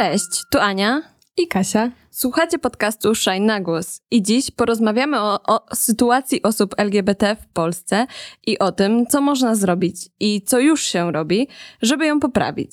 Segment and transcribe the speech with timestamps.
[0.00, 1.02] Cześć, tu Ania
[1.36, 1.90] i Kasia.
[2.10, 8.06] Słuchacie podcastu Shine na głos i dziś porozmawiamy o, o, sytuacji osób LGBT w Polsce
[8.46, 11.48] i o tym, co można zrobić i co już się robi,
[11.82, 12.72] żeby ją poprawić.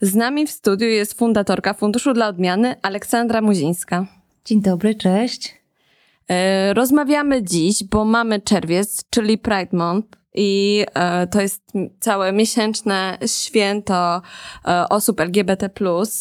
[0.00, 4.06] Z nami w studiu jest fundatorka Funduszu dla Odmiany Aleksandra Muzińska.
[4.44, 5.54] Dzień dobry, cześć.
[6.28, 11.62] E, rozmawiamy dziś, bo mamy czerwiec, czyli Pride Month, i e, to jest
[12.00, 14.22] całe miesięczne święto
[14.68, 15.70] e, osób LGBT,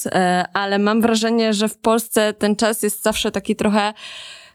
[0.06, 3.94] e, ale mam wrażenie, że w Polsce ten czas jest zawsze taki trochę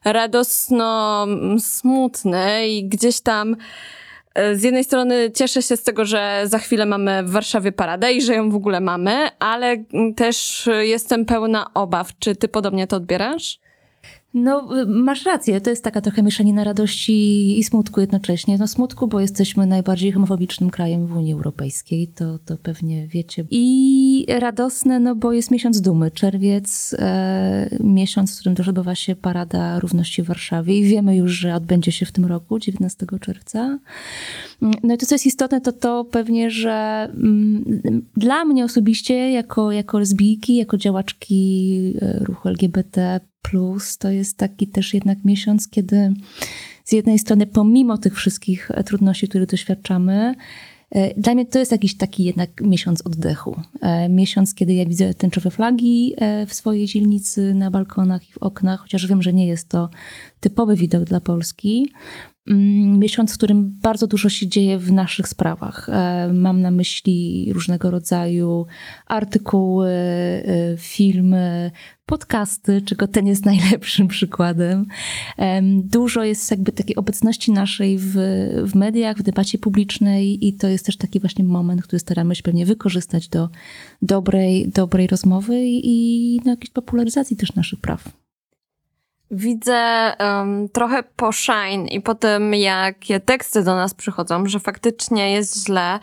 [0.04, 1.26] radosno
[1.58, 3.56] smutny i gdzieś tam
[4.54, 8.22] z jednej strony cieszę się z tego, że za chwilę mamy w Warszawie paradę i
[8.22, 9.76] że ją w ogóle mamy, ale
[10.16, 12.18] też jestem pełna obaw.
[12.18, 13.61] Czy ty podobnie to odbierasz?
[14.34, 18.58] No, masz rację, to jest taka trochę mieszanina radości i smutku jednocześnie.
[18.58, 23.44] No smutku, bo jesteśmy najbardziej homofobicznym krajem w Unii Europejskiej, to, to pewnie wiecie.
[23.50, 29.80] I radosne, no bo jest miesiąc dumy, czerwiec, e, miesiąc, w którym też się Parada
[29.80, 33.78] Równości w Warszawie i wiemy już, że odbędzie się w tym roku, 19 czerwca.
[34.82, 37.80] No i to, co jest istotne, to to pewnie, że mm,
[38.16, 43.20] dla mnie osobiście, jako, jako lesbijki, jako działaczki e, ruchu LGBT,
[43.98, 46.14] to jest taki też jednak miesiąc, kiedy
[46.84, 50.34] z jednej strony, pomimo tych wszystkich trudności, które doświadczamy,
[50.90, 53.60] e, dla mnie to jest jakiś taki jednak miesiąc oddechu.
[53.80, 56.14] E, miesiąc, kiedy ja widzę tęczowe flagi
[56.46, 59.88] w swojej dzielnicy, na balkonach i w oknach, chociaż wiem, że nie jest to
[60.42, 61.92] typowy widok dla Polski.
[62.48, 65.88] Mm, miesiąc, w którym bardzo dużo się dzieje w naszych sprawach.
[65.88, 68.66] E, mam na myśli różnego rodzaju
[69.06, 70.44] artykuły, e,
[70.78, 71.70] filmy,
[72.06, 74.86] podcasty, czego ten jest najlepszym przykładem.
[75.72, 78.14] Dużo jest jakby takiej obecności naszej w,
[78.64, 82.42] w mediach, w debacie publicznej i to jest też taki właśnie moment, który staramy się
[82.42, 83.48] pewnie wykorzystać do
[84.02, 88.22] dobrej, dobrej rozmowy i, i jakiejś popularyzacji też naszych praw
[89.32, 95.32] widzę um, trochę po Shine i po tym, jakie teksty do nas przychodzą, że faktycznie
[95.32, 95.98] jest źle,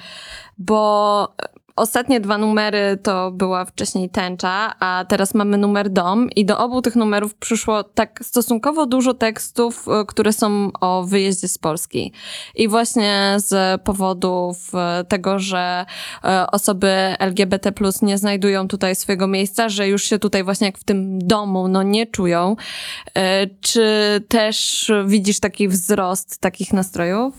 [0.57, 1.35] bo
[1.79, 6.81] Ostatnie dwa numery to była wcześniej tęcza, a teraz mamy numer dom i do obu
[6.81, 12.13] tych numerów przyszło tak stosunkowo dużo tekstów, e, które są o wyjeździe z Polski.
[12.55, 15.85] I właśnie z powodów e, tego, że
[16.23, 20.77] e, osoby LGBT plus nie znajdują tutaj swojego miejsca, że już się tutaj właśnie jak
[20.77, 22.55] w tym domu no nie czują.
[23.61, 23.89] Czy
[24.27, 27.33] też widzisz taki wzrost takich nastrojów?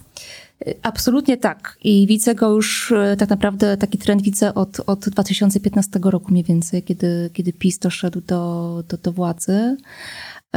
[0.82, 1.78] Absolutnie tak.
[1.84, 6.44] I widzę go już, e, tak naprawdę taki trend widzę od, od 2015 roku mniej
[6.44, 9.76] więcej, kiedy, kiedy PiS doszedł do, do, do władzy.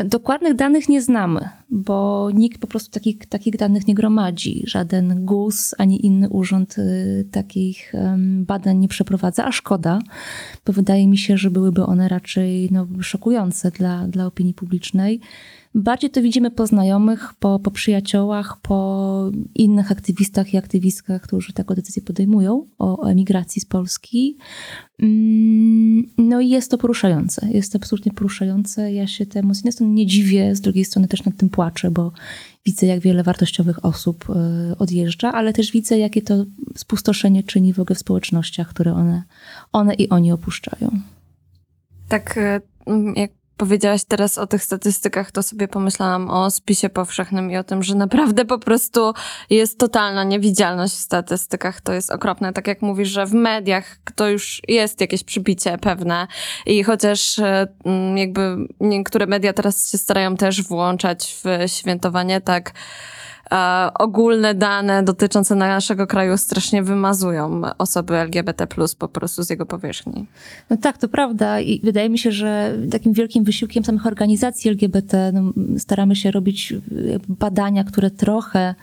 [0.05, 4.63] Dokładnych danych nie znamy, bo nikt po prostu takich, takich danych nie gromadzi.
[4.67, 6.83] Żaden GUS ani inny urząd e,
[7.23, 7.93] takich
[8.39, 9.99] badań nie przeprowadza, a szkoda,
[10.65, 15.19] bo wydaje mi się, że byłyby one raczej no, szokujące dla, dla opinii publicznej.
[15.75, 21.75] Bardziej to widzimy po znajomych, po, po przyjaciołach, po innych aktywistach i aktywistkach, którzy taką
[21.75, 24.37] decyzję podejmują o, o emigracji z Polski.
[24.99, 27.47] Mm, no i jest to poruszające.
[27.51, 28.93] Jest to absolutnie poruszające.
[28.93, 31.91] Ja się temu z jednej strony nie dziwię, z drugiej strony też nad tym płaczę,
[31.91, 32.11] bo
[32.65, 36.45] widzę, jak wiele wartościowych osób e, odjeżdża, ale też widzę, jakie to
[36.75, 39.23] spustoszenie czyni w ogóle w społecznościach, które one,
[39.71, 40.91] one i oni opuszczają.
[42.07, 42.61] Tak, e,
[43.15, 47.83] jak powiedziałaś teraz o tych statystykach, to sobie pomyślałam o spisie powszechnym i o tym,
[47.83, 49.13] że naprawdę po prostu
[49.49, 51.81] jest totalna niewidzialność w statystykach.
[51.81, 52.53] To jest okropne.
[52.53, 56.27] Tak jak mówisz, że w mediach to już jest jakieś przybicie pewne
[56.65, 57.67] i chociaż e,
[58.15, 62.71] jakby niektóre media teraz się starają też włączać w świętowanie, tak
[63.53, 68.67] e, ogólne dane dotyczące naszego kraju strasznie wymazują osoby LGBT
[68.97, 70.25] po prostu z jego powierzchni.
[70.69, 75.31] No tak, to prawda i wydaje mi się, że takim wielkim wysiłkiem samych organizacji LGBT
[75.33, 76.73] no, staramy się robić
[77.27, 78.75] badania, które trochę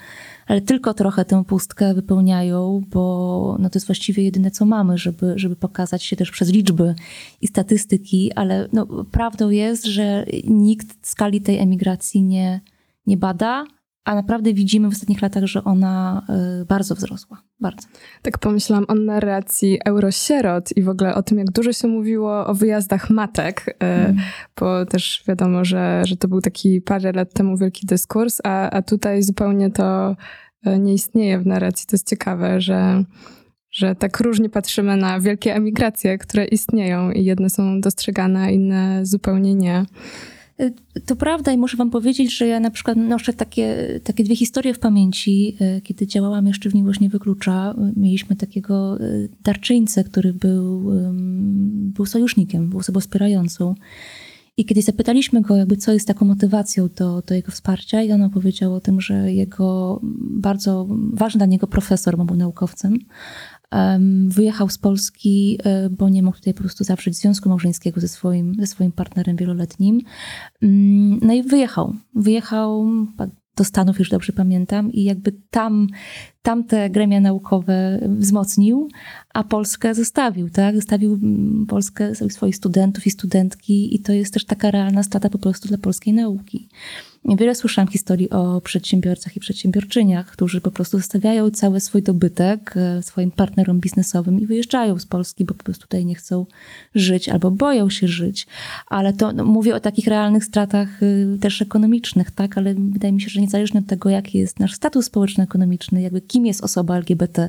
[0.51, 5.33] ale tylko trochę tę pustkę wypełniają, bo no to jest właściwie jedyne, co mamy, żeby,
[5.37, 6.95] żeby pokazać się też przez liczby
[7.41, 12.61] i statystyki, ale no, prawdą jest, że nikt skali tej emigracji nie,
[13.07, 13.65] nie bada,
[14.05, 16.27] a naprawdę widzimy w ostatnich latach, że ona
[16.63, 17.43] y, bardzo wzrosła.
[17.61, 17.89] Bardzo.
[18.23, 22.55] Tak pomyślałam o narracji eurosierot i w ogóle o tym, jak dużo się mówiło o
[22.55, 24.17] wyjazdach matek, mm.
[24.61, 28.83] bo też wiadomo, że, że to był taki parę lat temu wielki dyskurs, a, a
[28.83, 30.17] tutaj zupełnie to
[30.67, 31.87] y, nie istnieje w narracji.
[31.87, 33.05] To jest ciekawe, że
[33.71, 39.07] że tak różnie patrzymy na wielkie emigracje, które istnieją i jedne są dostrzegane, a inne
[39.07, 39.85] zupełnie nie.
[41.07, 44.75] To prawda i muszę wam powiedzieć, że ja na przykład noszę takie, takie dwie historie
[44.75, 45.57] w pamięci.
[45.83, 48.99] Kiedy działałam jeszcze w Miłość nie wyklucza, mieliśmy takiego
[49.45, 50.93] darczyńcę, który był,
[51.95, 53.75] był sojusznikiem, był osobą wspierającą.
[54.57, 58.23] I kiedy zapytaliśmy go, jakby co jest taką motywacją do, do jego wsparcia, i on
[58.23, 62.99] opowiedział o tym, że jego bardzo ważny dla niego profesor, bo był naukowcem,
[64.29, 68.55] wyjechał z Polski, e, bo nie mógł tutaj po prostu zawrzeć związku małżeńskiego ze swoim,
[68.55, 70.01] ze swoim partnerem wieloletnim.
[70.63, 71.95] Mm, no i wyjechał.
[72.15, 72.87] Wyjechał
[73.57, 75.87] do Stanów, już dobrze pamiętam, i jakby tam,
[76.43, 78.89] tamte gremia naukowe wzmocnił,
[79.35, 80.77] a Polskę zostawił, tak?
[80.77, 85.39] Zostawił mm, Polskę, swoich studentów i studentki, i to jest też taka realna strata po
[85.39, 86.69] prostu dla polskiej nauki.
[87.25, 93.03] Wiele słyszałam historii o przedsiębiorcach i przedsiębiorczyniach, którzy po prostu zostawiają cały swój dobytek e,
[93.03, 96.47] swoim partnerom biznesowym i wyjeżdżają z Polski, bo po prostu tutaj nie chcą
[96.95, 98.47] żyć albo boją się żyć.
[98.87, 102.59] Ale to no, mówię o takich realnych stratach y, też ekonomicznych, tak?
[102.59, 106.47] Ale wydaje mi się, że niezależnie od tego, jaki jest nasz status społeczno-ekonomiczny, jakby kim
[106.47, 107.49] jest osoba LGBT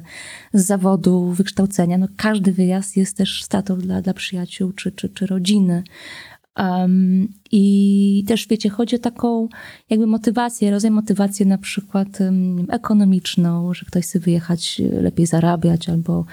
[0.53, 5.25] z zawodu, wykształcenia, no każdy wyjazd jest też stratą dla, dla przyjaciół czy, czy, czy
[5.25, 5.83] rodziny.
[6.59, 9.47] Um, I też wiecie, chodzi o taką
[9.89, 16.25] jakby motywację, rodzaj motywacji na przykład um, ekonomiczną, że ktoś chce wyjechać lepiej zarabiać, albo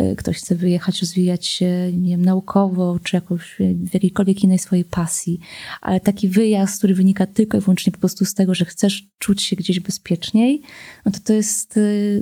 [0.00, 4.84] y, ktoś chce wyjechać, rozwijać się, nie wiem, naukowo, czy jakoś w jakiejkolwiek innej swojej
[4.84, 5.40] pasji.
[5.80, 9.42] Ale taki wyjazd, który wynika tylko i wyłącznie po prostu z tego, że chcesz czuć
[9.42, 10.62] się gdzieś bezpieczniej,
[11.04, 11.74] no to to jest,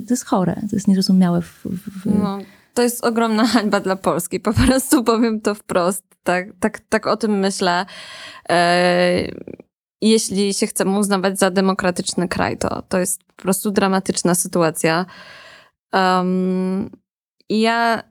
[0.07, 2.39] to jest chore, to jest niezrozumiałe w, w no
[2.73, 4.39] to jest ogromna hańba dla Polski.
[4.39, 6.03] Po prostu powiem to wprost.
[6.23, 7.85] Tak, tak, tak o tym myślę.
[8.49, 9.31] E,
[10.01, 15.05] jeśli się chcemy uznawać za demokratyczny kraj, to, to jest po prostu dramatyczna sytuacja.
[15.93, 16.89] Um,
[17.49, 18.03] ja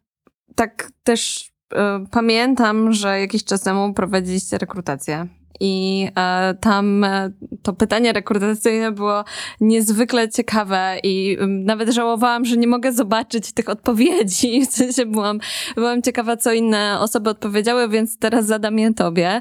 [0.54, 5.26] tak też e, pamiętam, że jakiś czas temu prowadziliście rekrutację
[5.60, 7.30] i e, tam e,
[7.62, 9.24] to pytanie rekrutacyjne było
[9.60, 14.60] niezwykle ciekawe i nawet żałowałam, że nie mogę zobaczyć tych odpowiedzi.
[14.66, 15.40] W sensie byłam,
[15.74, 19.40] byłam ciekawa, co inne osoby odpowiedziały, więc teraz zadam je tobie.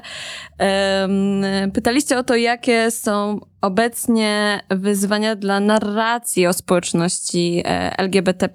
[1.72, 8.48] pytaliście o to, jakie są obecnie wyzwania dla narracji o społeczności e, LGBT+.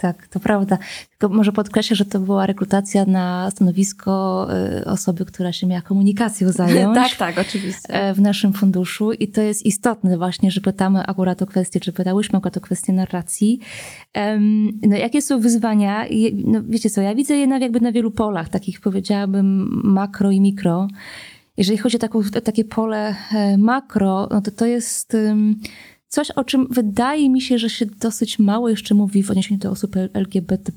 [0.00, 0.78] Tak, to prawda.
[1.10, 4.46] Tylko może podkreślę, że to była rekrutacja na stanowisko
[4.80, 6.94] y, osoby, która się miała komunikacją zająć.
[6.94, 7.88] tak, tak, oczywiście.
[7.88, 11.92] E, w naszym funduszu i to jest istotne właśnie, że pytamy akurat o kwestię, czy
[11.92, 13.60] pytałyśmy akurat o kwestię narracji.
[14.82, 16.04] No jakie są wyzwania?
[16.44, 20.88] No wiecie co, ja widzę je jakby na wielu polach, takich powiedziałabym makro i mikro.
[21.56, 25.16] Jeżeli chodzi o, taką, o takie pole e, makro, no to to jest
[26.12, 29.70] Coś, o czym wydaje mi się, że się dosyć mało jeszcze mówi w odniesieniu do
[29.70, 30.72] osób LGBT,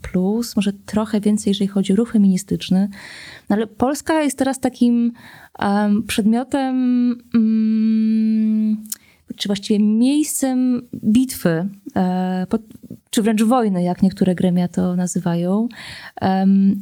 [0.56, 2.90] może trochę więcej, jeżeli chodzi o ruch feministyczny.
[3.50, 5.12] No ale Polska jest teraz takim
[5.60, 6.76] um, przedmiotem,
[7.34, 8.84] um,
[9.36, 12.48] czy właściwie miejscem bitwy, e,
[13.10, 15.68] czy wręcz wojny, jak niektóre gremia to nazywają.
[16.22, 16.82] Um,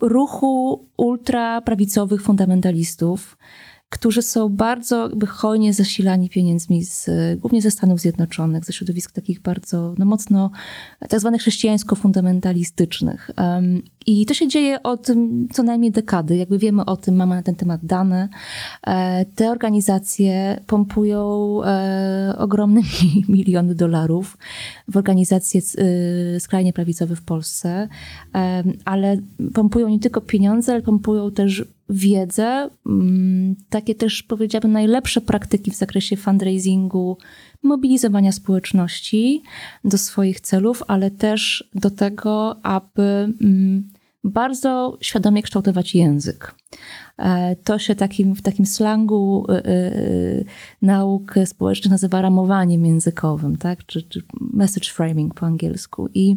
[0.00, 3.36] ruchu ultraprawicowych fundamentalistów
[3.90, 7.10] którzy są bardzo hojnie zasilani pieniędzmi, z,
[7.40, 10.50] głównie ze Stanów Zjednoczonych, ze środowisk takich bardzo no, mocno
[11.08, 13.30] tak zwanych chrześcijańsko-fundamentalistycznych.
[13.38, 15.06] Um, I to się dzieje od
[15.52, 16.36] co najmniej dekady.
[16.36, 18.28] Jakby wiemy o tym, mamy na ten temat dane.
[18.86, 22.80] E, te organizacje pompują e, ogromne
[23.28, 24.38] miliony dolarów
[24.88, 27.88] w organizacje e, skrajnie prawicowe w Polsce,
[28.34, 29.16] e, ale
[29.54, 35.74] pompują nie tylko pieniądze, ale pompują też wiedzę, mm, takie też powiedziałabym najlepsze praktyki w
[35.74, 37.18] zakresie fundraisingu,
[37.62, 39.42] mobilizowania społeczności
[39.84, 43.02] do swoich celów, ale też do tego, aby
[43.40, 43.88] mm,
[44.24, 46.54] bardzo świadomie kształtować język.
[47.20, 50.44] E, to się takim, w takim slangu y, y,
[50.82, 53.86] nauk społecznych nazywa ramowaniem językowym, tak?
[53.86, 56.08] czy, czy message framing po angielsku.
[56.14, 56.36] I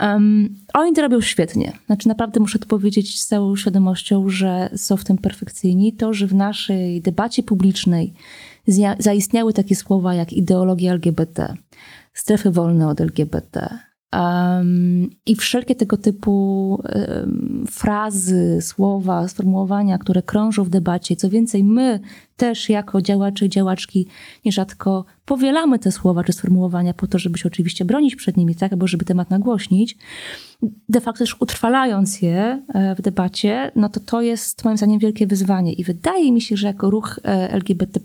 [0.00, 1.72] um, oni to robią świetnie.
[1.86, 5.92] Znaczy naprawdę muszę to powiedzieć z całą świadomością, że są w tym perfekcyjni.
[5.92, 8.14] To, że w naszej debacie publicznej
[8.98, 11.54] zaistniały takie słowa jak ideologia LGBT,
[12.12, 13.78] strefy wolne od LGBT,
[14.12, 21.64] Um, I wszelkie tego typu um, frazy, słowa, sformułowania, które krążą w debacie, co więcej,
[21.64, 22.00] my
[22.40, 24.06] też jako działacze i działaczki
[24.44, 28.72] nierzadko powielamy te słowa czy sformułowania po to, żeby się oczywiście bronić przed nimi, tak,
[28.72, 29.96] albo żeby temat nagłośnić,
[30.88, 35.26] de facto też utrwalając je e, w debacie, no to to jest moim zdaniem wielkie
[35.26, 35.72] wyzwanie.
[35.72, 38.00] I wydaje mi się, że jako ruch e, LGBT,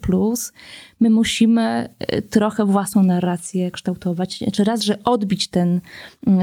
[0.99, 4.43] my musimy e, trochę własną narrację kształtować.
[4.53, 5.81] Czy raz, że odbić ten,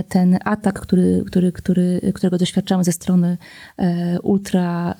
[0.08, 3.38] ten atak, który, który, który, którego doświadczamy ze strony
[4.22, 4.94] ultra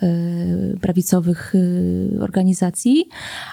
[0.81, 1.53] prawicowych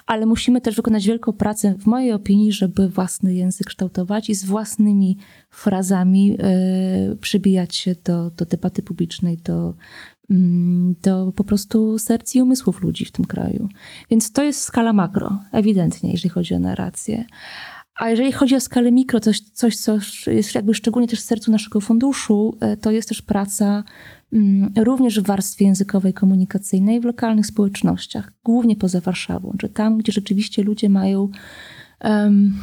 [0.06, 4.44] ale musimy też wykonać wielką pracę, w mojej opinii, żeby własny język kształtować i z
[4.44, 5.16] własnymi
[5.50, 6.36] frazami
[7.12, 9.74] y, przybijać się do, do debaty publicznej, do,
[10.30, 13.68] mm, do po prostu serc i umysłów ludzi w tym kraju.
[14.10, 17.24] Więc to jest skala makro, ewidentnie, jeżeli chodzi o narrację.
[18.00, 21.50] A jeżeli chodzi o skalę mikro, coś, coś co jest jakby szczególnie też w sercu
[21.50, 23.84] naszego funduszu, y, to jest też praca
[24.76, 30.62] również w warstwie językowej, komunikacyjnej w lokalnych społecznościach, głównie poza Warszawą, czy tam, gdzie rzeczywiście
[30.62, 31.28] ludzie mają
[32.04, 32.54] um,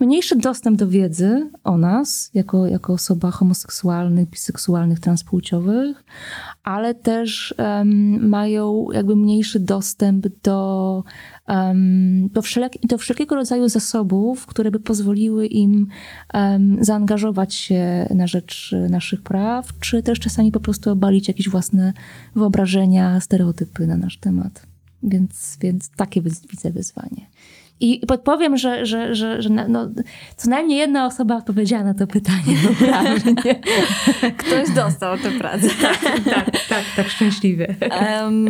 [0.00, 6.04] mniejszy dostęp do wiedzy o nas, jako, jako osoba homoseksualnych, biseksualnych, transpłciowych,
[6.62, 11.04] ale też um, mają jakby mniejszy dostęp do,
[12.30, 15.86] do, wszelek, do wszelkiego rodzaju zasobów, które by pozwoliły im
[16.80, 21.92] zaangażować się na rzecz naszych praw, czy też czasami po prostu obalić jakieś własne
[22.36, 24.66] wyobrażenia, stereotypy na nasz temat.
[25.02, 27.26] Więc, więc takie widzę wyzwanie.
[27.80, 29.88] I podpowiem, że, że, że, że no,
[30.36, 33.34] co najmniej jedna osoba odpowiedziała na to pytanie poprawnie.
[34.36, 35.68] Ktoś dostał tę pracę.
[35.82, 37.74] tak, tak, tak, tak szczęśliwie.
[38.20, 38.48] Um,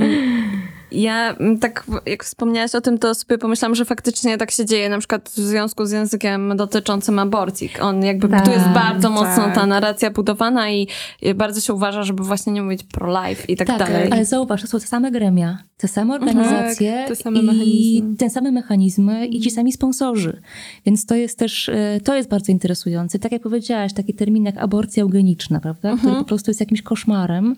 [0.93, 4.89] ja mm, tak, jak wspomniałaś o tym, to sobie pomyślałam, że faktycznie tak się dzieje
[4.89, 7.71] na przykład w związku z językiem dotyczącym aborcji.
[7.81, 9.19] On jakby, tak, tu jest bardzo tak.
[9.19, 10.89] mocno ta narracja budowana i
[11.35, 14.09] bardzo się uważa, żeby właśnie nie mówić pro-life i tak, tak dalej.
[14.13, 18.31] ale zauważ, to są te same gremia, te same organizacje tak, te same i te
[18.31, 20.41] same mechanizmy i ci sami sponsorzy.
[20.87, 23.19] Więc to jest też, e, to jest bardzo interesujące.
[23.19, 25.89] Tak jak powiedziałaś, taki termin jak aborcja eugeniczna, prawda?
[25.89, 26.25] Który mhm.
[26.25, 27.57] po prostu jest jakimś koszmarem.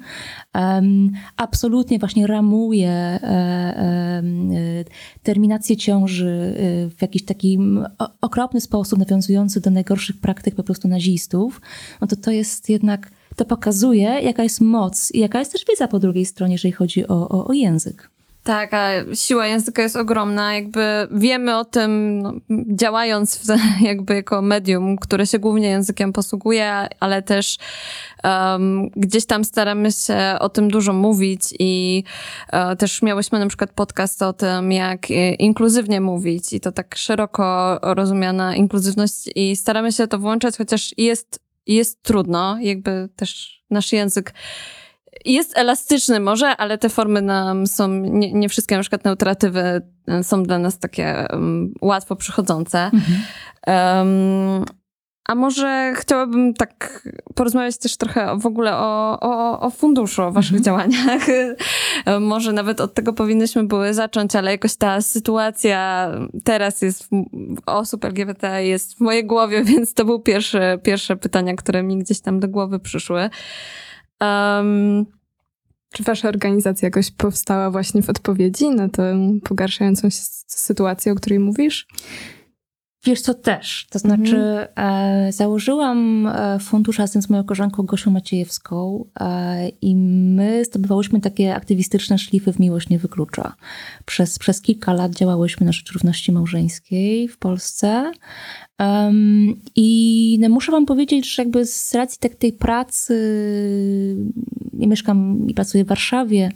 [0.55, 4.85] Um, absolutnie właśnie ramuje E, e,
[5.23, 6.55] terminację ciąży
[6.97, 7.59] w jakiś taki
[8.21, 11.61] okropny sposób, nawiązujący do najgorszych praktyk po prostu nazistów,
[12.01, 13.11] no to to jest jednak,
[13.41, 17.09] to pokazuje, jaka jest moc i jaka jest też wiedza po drugiej stronie, jeżeli chodzi
[17.09, 18.11] o, o, o język.
[18.43, 20.55] Tak, a siła języka jest ogromna.
[20.55, 22.33] Jakby wiemy o tym, no,
[22.69, 23.57] działając w,
[23.91, 27.57] jakby jako medium, które się głównie językiem posługuje, ale też
[28.25, 32.05] um, gdzieś tam staramy się o tym dużo mówić i
[32.53, 36.97] uh, też miałyśmy na przykład podcast o tym, jak e, inkluzywnie mówić i to tak
[36.97, 43.93] szeroko rozumiana inkluzywność i staramy się to włączać, chociaż jest, jest trudno, jakby też nasz
[43.93, 44.35] język
[45.25, 50.25] jest elastyczny może, ale te formy nam są, nie, nie wszystkie na przykład neutratywy e,
[50.25, 52.91] są dla nas takie um, łatwo przychodzące.
[52.95, 53.21] Mhm.
[53.67, 54.65] Um,
[55.31, 60.57] a może chciałabym tak porozmawiać też trochę w ogóle o, o, o funduszu, o waszych
[60.57, 60.65] mhm.
[60.65, 61.27] działaniach.
[62.21, 66.11] może nawet od tego powinnyśmy były zacząć, ale jakoś ta sytuacja
[66.45, 67.09] teraz jest w,
[67.67, 72.21] osób LGBT jest w mojej głowie, więc to był pierwsze, pierwsze pytania, które mi gdzieś
[72.21, 73.31] tam do głowy przyszły.
[74.21, 75.07] Um,
[75.93, 81.39] czy wasza organizacja jakoś powstała właśnie w odpowiedzi na tę pogarszającą się sytuację, o której
[81.39, 81.87] mówisz?
[83.05, 83.87] Wiesz co, też.
[83.91, 84.69] To znaczy mhm.
[84.77, 91.55] e, założyłam e, fundusz razem z moją koleżanką Gosią Maciejewską e, i my zdobywałyśmy takie
[91.55, 93.55] aktywistyczne szlify w Miłość nie wyklucza.
[94.05, 98.13] Przez, przez kilka lat działałyśmy na rzecz równości małżeńskiej w Polsce
[98.79, 103.15] um, i no, muszę wam powiedzieć, że jakby z racji tak tej pracy,
[104.79, 106.51] ja mieszkam i pracuję w Warszawie,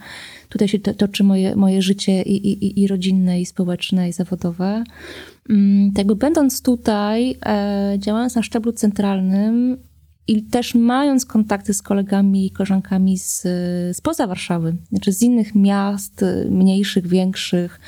[0.48, 4.84] tutaj się toczy moje, moje życie i, i, i rodzinne, i społeczne, i zawodowe,
[5.50, 9.78] Mm, tak jakby będąc tutaj, e, działając na szczeblu centralnym
[10.28, 13.46] i też mając kontakty z kolegami i koleżankami z,
[13.96, 17.80] spoza Warszawy, znaczy z innych miast, mniejszych, większych,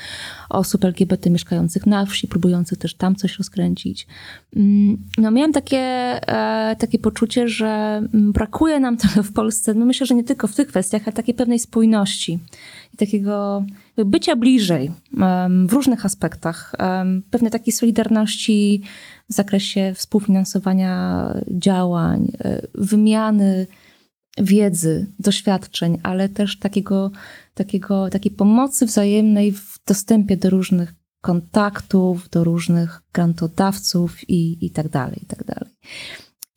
[0.49, 4.07] osób LGBT mieszkających na wsi, próbujących też tam coś rozkręcić.
[4.55, 9.85] Mm, no miałam takie, e, takie poczucie, że mm, brakuje nam trochę w Polsce, no
[9.85, 12.39] myślę, że nie tylko w tych kwestiach, ale takiej pewnej spójności
[12.97, 13.65] takiego
[13.97, 14.91] bycia bliżej
[15.67, 16.75] w różnych aspektach,
[17.31, 18.81] pewnej takiej solidarności
[19.29, 23.67] w zakresie współfinansowania działań, e, wymiany
[24.37, 27.11] wiedzy, doświadczeń, ale też takiego,
[27.53, 34.89] takiego, takiej pomocy wzajemnej w dostępie do różnych kontaktów, do różnych grantodawców i, i tak
[34.89, 35.73] dalej, i tak dalej.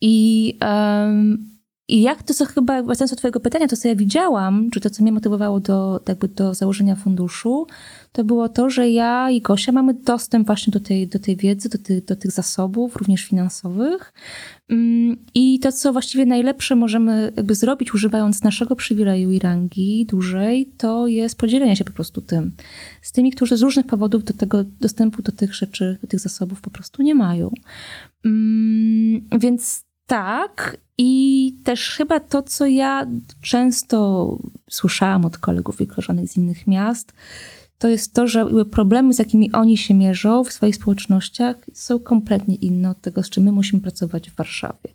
[0.01, 1.50] I um,
[1.91, 4.89] i jak to, co chyba, wracając do twojego pytania, to co ja widziałam, czy to,
[4.89, 7.67] co mnie motywowało do, jakby do założenia funduszu,
[8.11, 11.69] to było to, że ja i Gosia mamy dostęp właśnie do tej, do tej wiedzy,
[11.69, 14.13] do, ty, do tych zasobów, również finansowych.
[14.69, 20.73] Mm, I to, co właściwie najlepsze możemy jakby zrobić, używając naszego przywileju i rangi dłużej,
[20.77, 22.51] to jest podzielenie się po prostu tym
[23.01, 26.61] z tymi, którzy z różnych powodów do tego dostępu do tych rzeczy, do tych zasobów
[26.61, 27.51] po prostu nie mają.
[28.25, 30.77] Mm, więc tak.
[30.97, 33.07] I też chyba to, co ja
[33.41, 34.37] często
[34.69, 37.13] słyszałam od kolegów i koleżanek z innych miast,
[37.81, 42.55] to jest to, że problemy, z jakimi oni się mierzą w swoich społecznościach, są kompletnie
[42.55, 44.89] inne od tego, z czym my musimy pracować w Warszawie.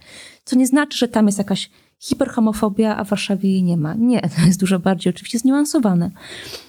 [0.45, 3.95] Co nie znaczy, że tam jest jakaś hiperhomofobia, a w Warszawie jej nie ma.
[3.95, 6.11] Nie, to jest dużo bardziej oczywiście zniuansowane.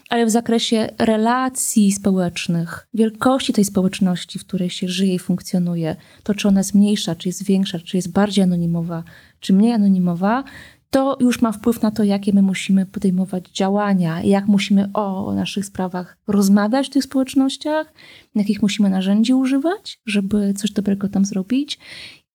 [0.10, 6.34] Ale w zakresie relacji społecznych, wielkości tej społeczności, w której się żyje i funkcjonuje, to
[6.34, 9.04] czy ona jest mniejsza, czy jest większa, czy jest bardziej anonimowa,
[9.40, 10.44] czy mniej anonimowa,
[10.90, 15.66] to już ma wpływ na to, jakie my musimy podejmować działania, jak musimy o naszych
[15.66, 17.94] sprawach rozmawiać w tych społecznościach,
[18.36, 21.80] jakich musimy narzędzi używać, żeby coś dobrego tam zrobić.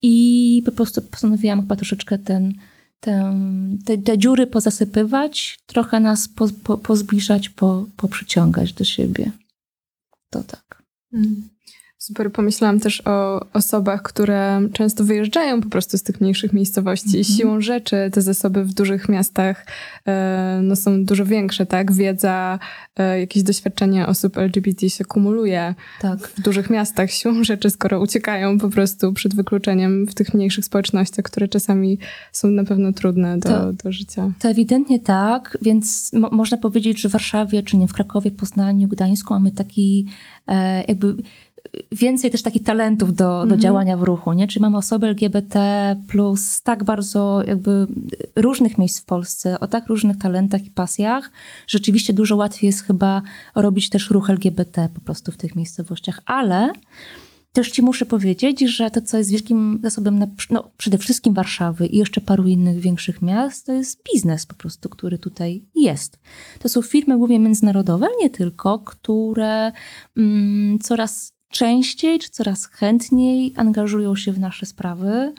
[0.02, 2.54] I po prostu postanowiłam chyba troszeczkę ten,
[3.00, 9.30] ten, te, te dziury pozasypywać, trochę nas po, po, pozbliżać, po, poprzyciągać do siebie.
[10.30, 10.82] To tak.
[11.12, 11.51] Mm.
[12.02, 17.08] Super, pomyślałam też o osobach, które często wyjeżdżają po prostu z tych mniejszych miejscowości.
[17.16, 17.36] Mm -hmm.
[17.36, 19.66] Siłą rzeczy te zasoby w dużych miastach
[20.06, 21.92] e, no, są dużo większe, tak?
[21.92, 22.58] Wiedza,
[22.96, 26.18] e, jakieś doświadczenia osób LGBT się kumuluje tak.
[26.18, 27.10] w dużych miastach.
[27.10, 31.98] Siłą rzeczy, skoro uciekają po prostu przed wykluczeniem w tych mniejszych społecznościach, które czasami
[32.32, 34.32] są na pewno trudne do, to, do życia.
[34.38, 38.88] To ewidentnie tak, więc mo można powiedzieć, że w Warszawie, czy nie w Krakowie, Poznaniu,
[38.88, 40.06] Gdańsku mamy taki
[40.48, 41.16] e, jakby
[41.92, 43.60] więcej też takich talentów do, do mhm.
[43.60, 44.48] działania w ruchu, nie?
[44.48, 47.86] Czyli mamy osoby LGBT plus tak bardzo jakby
[48.36, 51.30] różnych miejsc w Polsce, o tak różnych talentach i pasjach.
[51.66, 53.22] Rzeczywiście dużo łatwiej jest chyba
[53.54, 56.72] robić też ruch LGBT po prostu w tych miejscowościach, ale
[57.52, 61.86] też ci muszę powiedzieć, że to, co jest wielkim zasobem na, no, przede wszystkim Warszawy
[61.86, 66.18] i jeszcze paru innych większych miast, to jest biznes po prostu, który tutaj jest.
[66.58, 69.72] To są firmy głównie międzynarodowe, nie tylko, które
[70.16, 75.32] mm, coraz częściej czy coraz chętniej angażują się w nasze sprawy,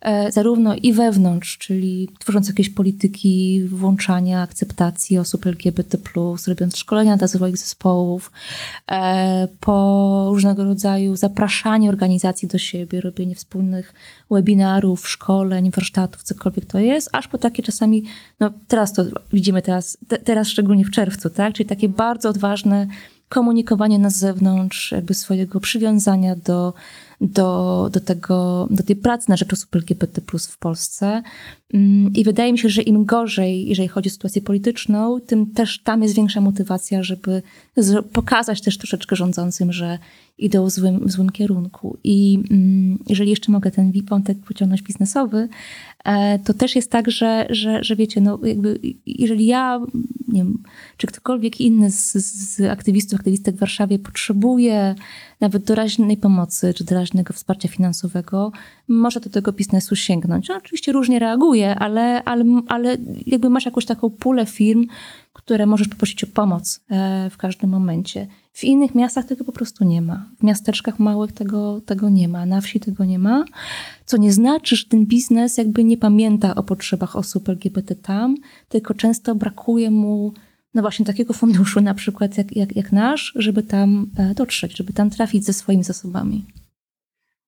[0.00, 5.98] e, zarówno i wewnątrz, czyli tworząc jakieś polityki włączania, akceptacji osób LGBT,
[6.46, 8.32] robiąc szkolenia dla swoich zespołów,
[8.90, 13.94] e, po różnego rodzaju zapraszanie organizacji do siebie, robienie wspólnych
[14.30, 18.04] webinarów, szkoleń, warsztatów, cokolwiek to jest, aż po takie czasami,
[18.40, 21.54] no teraz to widzimy teraz, te, teraz szczególnie w czerwcu, tak?
[21.54, 22.86] Czyli takie bardzo odważne
[23.30, 26.74] komunikowanie na zewnątrz, jakby swojego przywiązania do,
[27.20, 31.22] do, do, tego, do tej pracy na rzecz osób LGBT w Polsce.
[31.74, 35.82] Mm, I wydaje mi się, że im gorzej, jeżeli chodzi o sytuację polityczną, tym też
[35.82, 37.42] tam jest większa motywacja, żeby
[38.12, 39.98] pokazać też troszeczkę rządzącym, że
[40.38, 41.98] idą w złym, w złym kierunku.
[42.04, 45.48] I mm, jeżeli jeszcze mogę ten wątek pociągnąć biznesowy,
[46.44, 49.80] to też jest tak, że, że, że wiecie, no jakby jeżeli ja,
[50.28, 50.62] nie wiem,
[50.96, 54.94] czy ktokolwiek inny z, z aktywistów, aktywistek w Warszawie potrzebuje
[55.40, 58.52] nawet doraźnej pomocy, czy doraźnego wsparcia finansowego,
[58.88, 60.48] może do tego biznesu sięgnąć.
[60.48, 64.86] No, oczywiście różnie reaguje, ale, ale, ale jakby masz jakąś taką pulę firm,
[65.32, 68.26] które możesz poprosić o pomoc e, w każdym momencie.
[68.52, 70.30] W innych miastach tego po prostu nie ma.
[70.38, 73.44] W miasteczkach małych tego, tego nie ma, na wsi tego nie ma.
[74.06, 78.36] Co nie znaczy, że ten biznes jakby nie pamięta o potrzebach osób LGBT tam,
[78.68, 80.32] tylko często brakuje mu
[80.74, 84.92] no właśnie takiego funduszu na przykład jak, jak, jak nasz, żeby tam e, dotrzeć, żeby
[84.92, 86.46] tam trafić ze swoimi zasobami.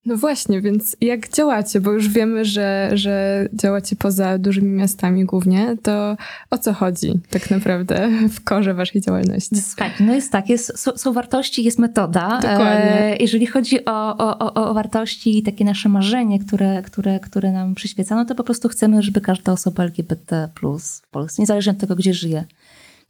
[0.06, 5.76] No właśnie, więc jak działacie, bo już wiemy, że, że działacie poza dużymi miastami głównie,
[5.82, 6.16] to
[6.50, 9.56] o co chodzi tak naprawdę w korze waszej działalności?
[9.76, 12.38] Tak, no jest tak, jest, są, są wartości, jest metoda.
[12.42, 13.00] Dokładnie.
[13.00, 17.74] E, jeżeli chodzi o, o, o, wartości i takie nasze marzenie, które, które, które nam
[17.74, 21.78] przyświeca, no to po prostu chcemy, żeby każda osoba LGBT plus w Polsce, niezależnie od
[21.78, 22.44] tego, gdzie żyje,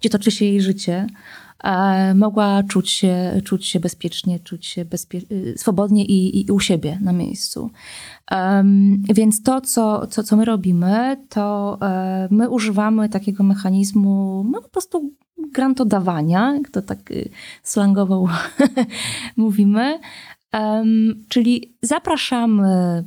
[0.01, 1.07] gdzie toczy się jej życie,
[2.15, 6.99] mogła czuć się, czuć się bezpiecznie, czuć się bezpie- y, swobodnie i, i, u siebie
[7.01, 7.71] na miejscu.
[8.31, 14.63] Um, więc to, co, co, co my robimy, to um, my używamy takiego mechanizmu no,
[14.63, 15.13] po prostu
[15.53, 17.29] grantodawania, jak to tak y,
[17.63, 18.29] slangowo
[19.37, 20.01] mówimy,
[20.53, 23.05] um, czyli zapraszamy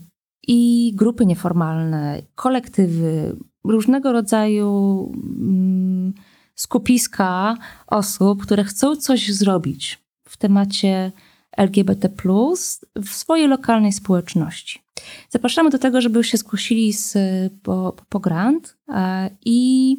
[0.48, 6.14] i grupy nieformalne, kolektywy, różnego rodzaju um,
[6.56, 11.12] skupiska osób, które chcą coś zrobić w temacie
[11.58, 12.10] LGBT,
[12.96, 14.82] w swojej lokalnej społeczności.
[15.30, 17.18] Zapraszamy do tego, żeby się zgłosili z,
[17.64, 19.98] po, po grant e, i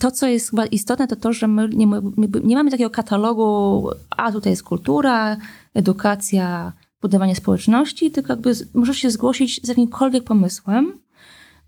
[0.00, 3.88] To, co jest chyba istotne, to to, że my nie, my nie mamy takiego katalogu,
[4.10, 5.36] a tutaj jest kultura,
[5.74, 6.72] edukacja,
[7.02, 10.98] budowanie społeczności, tylko jakby możesz się zgłosić z jakimkolwiek pomysłem,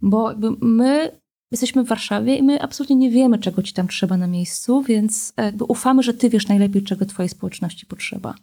[0.03, 1.20] bo my
[1.51, 5.33] jesteśmy w Warszawie i my absolutnie nie wiemy, czego ci tam trzeba na miejscu, więc
[5.37, 8.35] jakby ufamy, że ty wiesz najlepiej, czego twojej społeczności potrzeba.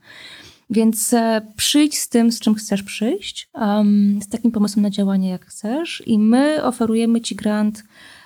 [0.69, 5.29] Więc e, przyjdź z tym, z czym chcesz przyjść, um, z takim pomysłem na działanie,
[5.29, 7.83] jak chcesz, i my oferujemy ci grant,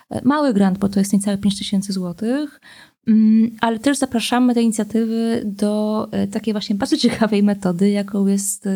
[0.10, 2.62] e, mały grant, bo to jest niecałe 5 tysięcy złotych,
[3.08, 8.68] um, ale też zapraszamy te inicjatywy do e, takiej właśnie bardzo ciekawej metody, jaką jest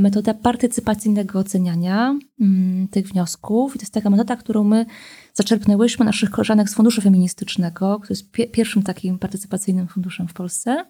[0.00, 3.76] metoda partycypacyjnego oceniania um, tych wniosków.
[3.76, 4.86] I to jest taka metoda, którą my
[5.34, 10.84] zaczerpnęłyśmy naszych koleżanek z Funduszu Feministycznego, który jest pi pierwszym takim partycypacyjnym funduszem w Polsce.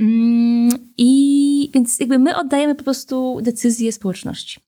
[0.00, 4.60] Mm, I więc jakby my oddajemy po prostu decyzję społeczności.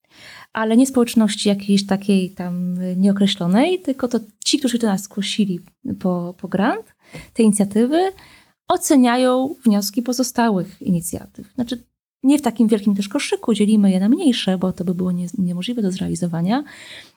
[0.53, 5.61] Ale nie społeczności jakiejś takiej tam nieokreślonej, tylko to ci, którzy do nas zgłosili
[6.01, 6.95] po, po grant,
[7.35, 8.13] te inicjatywy,
[8.69, 11.53] oceniają wnioski pozostałych inicjatyw.
[11.55, 11.85] Znaczy,
[12.25, 15.27] nie w takim wielkim też koszyku, dzielimy je na mniejsze, bo to by było nie,
[15.39, 16.65] niemożliwe do zrealizowania,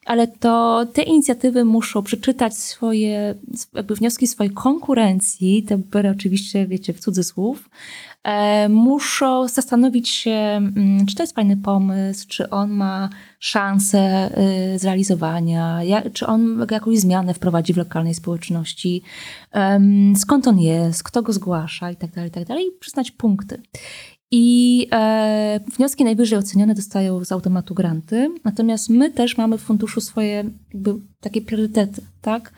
[0.06, 3.36] ale to te inicjatywy muszą przeczytać swoje
[3.74, 7.70] jakby wnioski swojej konkurencji, te biorę oczywiście, wiecie, w cudzysłów,
[8.24, 14.30] e, muszą zastanowić się, mm, czy to jest fajny pomysł, czy on ma szansę
[14.76, 19.02] y, zrealizowania, jak, czy on jakąś zmianę wprowadzi w lokalnej społeczności,
[20.16, 23.62] skąd on jest, kto go zgłasza i tak dalej, i tak dalej, i przyznać punkty.
[24.32, 30.02] I e, wnioski najwyżej ocenione dostają z automatu granty, natomiast my też mamy w funduszu
[30.02, 32.54] swoje jakby takie priorytety, tak?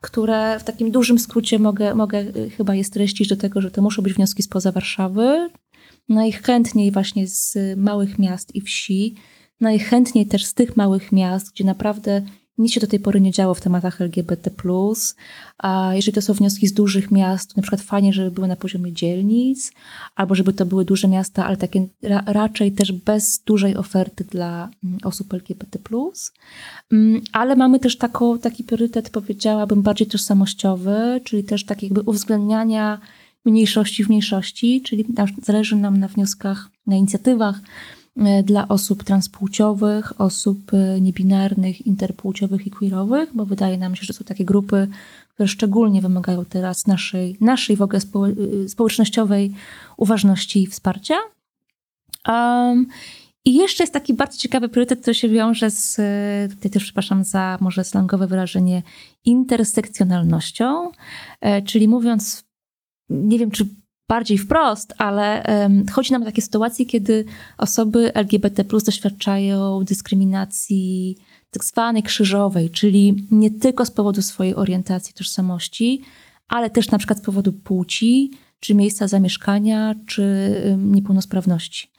[0.00, 3.82] które w takim dużym skrócie mogę, mogę e, chyba je streścić do tego, że to
[3.82, 5.50] muszą być wnioski spoza Warszawy,
[6.08, 9.14] najchętniej właśnie z małych miast i wsi,
[9.60, 12.22] najchętniej też z tych małych miast, gdzie naprawdę
[12.58, 14.50] nic się do tej pory nie działo w tematach LGBT.
[15.58, 18.92] A jeżeli to są wnioski z dużych miast, na przykład fajnie, żeby były na poziomie
[18.92, 19.72] dzielnic,
[20.16, 24.68] albo żeby to były duże miasta, ale takie ra raczej też bez dużej oferty dla
[24.84, 25.78] mm, osób LGBT.
[26.92, 33.00] Mm, ale mamy też taką, taki priorytet, powiedziałabym, bardziej tożsamościowy, czyli też tak jakby uwzględniania
[33.44, 35.06] mniejszości w mniejszości, czyli
[35.42, 37.60] zależy nam na wnioskach, na inicjatywach,
[38.44, 44.24] dla osób transpłciowych, osób e, niebinarnych, interpłciowych i queerowych, bo wydaje nam się, że są
[44.24, 44.88] takie grupy,
[45.34, 49.54] które szczególnie wymagają teraz naszej, naszej w ogóle e, społecznościowej
[49.96, 51.14] uważności i wsparcia.
[52.28, 52.86] Um,
[53.44, 55.96] i jeszcze jest taki bardzo ciekawy priorytet, który się wiąże z,
[56.54, 58.82] tutaj też przepraszam za może slangowe wyrażenie,
[59.24, 60.90] intersekcjonalnością,
[61.66, 62.44] czyli mówiąc,
[63.10, 63.66] nie wiem czy
[64.10, 67.24] bardziej wprost, ale um, chodzi nam o takie sytuacje, kiedy
[67.58, 71.16] osoby LGBT doświadczają dyskryminacji
[71.50, 76.02] tak zwanej krzyżowej, czyli nie tylko z powodu swojej orientacji, tożsamości,
[76.48, 81.90] ale też na przykład z powodu płci, czy miejsca zamieszkania, czy niepełnosprawności.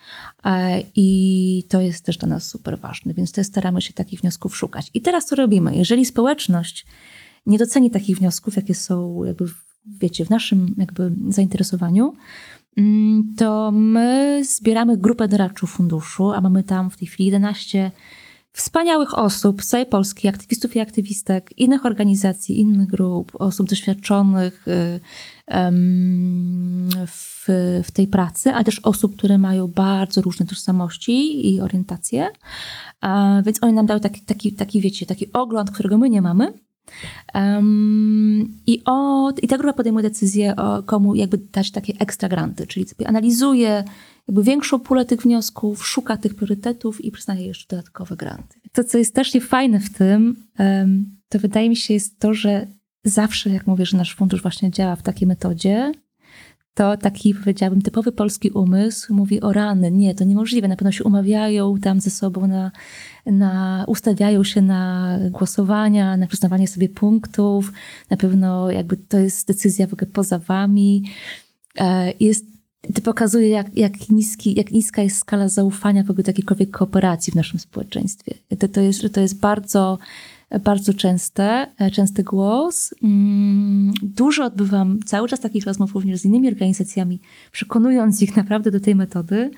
[0.45, 4.57] E, I to jest też dla nas super ważne, więc też staramy się takich wniosków
[4.57, 4.89] szukać.
[4.93, 5.75] I teraz co robimy?
[5.75, 6.85] Jeżeli społeczność
[7.45, 9.45] nie doceni takich wniosków, jakie są jakby
[9.85, 12.13] wiecie, w naszym jakby zainteresowaniu,
[12.77, 17.91] mm, to my zbieramy grupę doradczą funduszu, a mamy tam w tej chwili 11
[18.53, 24.99] wspaniałych osób z całej Polski, aktywistów i aktywistek, innych organizacji, innych grup, osób doświadczonych y,
[27.07, 27.47] w,
[27.83, 32.29] w tej pracy, ale też osób, które mają bardzo różne tożsamości i orientacje.
[33.45, 36.53] Więc oni nam dały taki, taki, taki wiecie, taki ogląd, którego my nie mamy.
[37.33, 42.67] Um, i, o, I ta grupa podejmuje decyzję, o komu jakby dać takie ekstra granty,
[42.67, 43.83] czyli sobie analizuje
[44.27, 48.59] jakby większą pulę tych wniosków, szuka tych priorytetów i przyznaje jeszcze dodatkowe granty.
[48.71, 52.67] To, co jest strasznie fajne w tym, um, to wydaje mi się jest to, że
[53.03, 55.91] zawsze, jak mówię, że nasz fundusz właśnie działa w takiej metodzie,
[56.73, 59.91] to taki, powiedziałabym, typowy polski umysł mówi o rany.
[59.91, 60.67] Nie, to niemożliwe.
[60.67, 62.71] Na pewno się umawiają tam ze sobą, na,
[63.25, 67.71] na, ustawiają się na głosowania, na przyznawanie sobie punktów.
[68.09, 71.03] Na pewno jakby to jest decyzja w ogóle poza wami.
[71.77, 72.45] E, jest,
[72.95, 77.31] to pokazuje, jak, jak, niski, jak niska jest skala zaufania w ogóle do jakiejkolwiek kooperacji
[77.31, 78.33] w naszym społeczeństwie.
[78.59, 79.97] To, to, jest, to jest bardzo
[80.59, 82.93] bardzo częste, e, częsty głos.
[83.03, 87.19] Mm, dużo odbywam cały czas takich rozmów również z innymi organizacjami,
[87.51, 89.51] przekonując ich naprawdę do tej metody,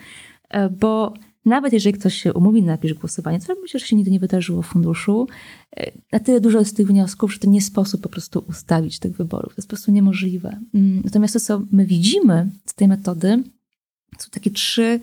[0.50, 1.14] e, bo
[1.46, 4.62] nawet jeżeli ktoś się umówi na jakieś głosowanie, co myślę, że się nigdy nie wydarzyło
[4.62, 5.28] w funduszu,
[5.78, 9.18] e, na tyle dużo jest tych wniosków, że to nie sposób po prostu ustawić tych
[9.18, 9.56] wyborów.
[9.56, 10.60] To jest po prostu niemożliwe.
[10.74, 13.44] Mm, natomiast to, co my widzimy z tej metody,
[14.20, 15.00] są takie trzy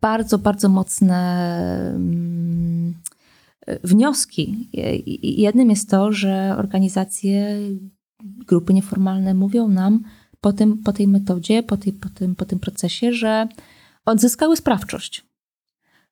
[0.00, 1.18] bardzo, bardzo mocne
[1.94, 2.94] mm,
[3.84, 4.68] wnioski.
[5.22, 7.58] Jednym jest to, że organizacje,
[8.22, 10.04] grupy nieformalne mówią nam
[10.40, 13.48] po, tym, po tej metodzie, po, tej, po, tym, po tym procesie, że
[14.04, 15.24] odzyskały sprawczość.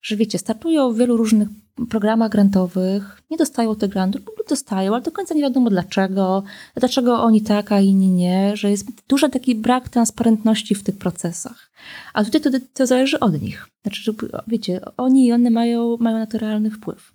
[0.02, 1.48] Że wiecie, startują w wielu różnych
[1.90, 6.42] programach grantowych, nie dostają tych grantów, lub dostają, ale do końca nie wiadomo dlaczego,
[6.74, 11.70] dlaczego oni tak, a inni nie, że jest duży taki brak transparentności w tych procesach.
[12.14, 13.68] A tutaj to, to zależy od nich.
[13.82, 14.12] Znaczy, że,
[14.46, 17.12] wiecie, oni i one mają, mają naturalny wpływ.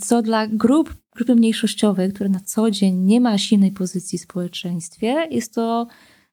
[0.00, 5.28] Co dla grup, grupy mniejszościowej, które na co dzień nie ma silnej pozycji w społeczeństwie,
[5.30, 5.86] jest to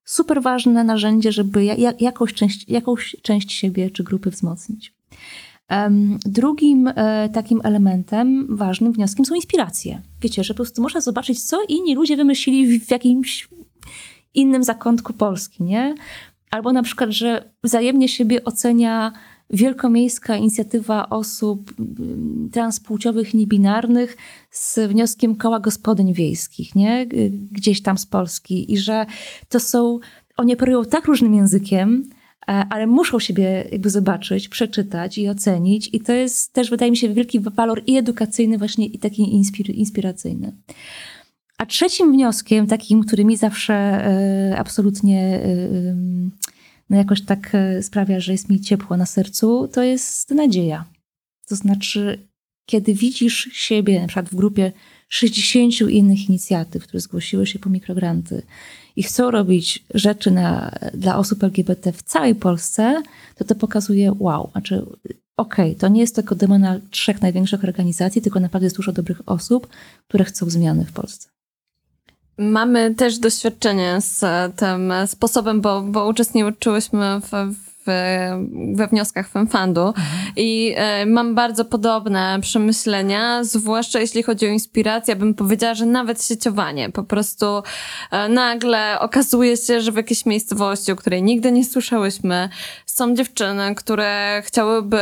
[0.06, 1.66] super ważne narzędzie, żeby
[2.00, 4.94] jakąś część, jakąś część siebie czy grupy wzmocnić.
[6.26, 10.02] Drugim e, takim elementem, ważnym wnioskiem są inspiracje.
[10.22, 13.50] Wiecie, że po prostu można zobaczyć, co inni ludzie wymyślili w jakimś
[14.34, 15.96] innym zakątku Polski, nie?
[16.52, 19.14] Albo na przykład, że wzajemnie siebie ocenia
[19.54, 24.18] wielkomiejska inicjatywa osób mm, transpłciowych, niebinarnych
[24.52, 27.08] z wnioskiem koła gospodyń wiejskich, nie?
[27.52, 28.74] Gdzieś tam z Polski.
[28.74, 29.06] I że
[29.50, 30.00] to są,
[30.38, 32.10] oni operują tak różnym językiem,
[32.48, 35.90] e, ale muszą siebie jakby zobaczyć, przeczytać i ocenić.
[35.94, 39.70] I to jest też, wydaje mi się, wielki walor i edukacyjny właśnie i taki inspir
[39.70, 40.54] inspiracyjny.
[41.58, 44.08] A trzecim wnioskiem, takim, który mi zawsze
[44.52, 45.96] y, absolutnie y,
[46.94, 50.86] no jakoś tak e, sprawia, że jest mi ciepło na sercu, to jest nadzieja.
[51.48, 52.28] To znaczy,
[52.66, 54.72] kiedy widzisz siebie na przykład w grupie
[55.10, 58.42] 60 innych inicjatyw, które zgłosiły się po mikrogranty
[58.96, 63.04] i chcą robić rzeczy na, dla osób LGBT w całej Polsce,
[63.36, 64.50] to to pokazuje wow.
[64.52, 64.86] Znaczy,
[65.38, 69.22] okej, okay, to nie jest tylko demona trzech największych organizacji, tylko naprawdę jest dużo dobrych
[69.26, 69.68] osób,
[70.08, 71.33] które chcą zmiany w Polsce.
[72.38, 74.22] Mamy też doświadczenie z
[74.56, 77.73] tym sposobem, bo, bo uczestniczyłyśmy w, w,
[78.76, 80.06] we wnioskach FemFundu mhm.
[80.36, 86.24] i e, mam bardzo podobne przemyślenia, zwłaszcza jeśli chodzi o inspirację, bym powiedziała, że nawet
[86.24, 86.90] sieciowanie.
[86.90, 87.46] Po prostu
[88.12, 92.50] e, nagle okazuje się, że w jakiejś miejscowości, o której nigdy nie słyszałyśmy,
[92.86, 95.02] są dziewczyny, które chciałyby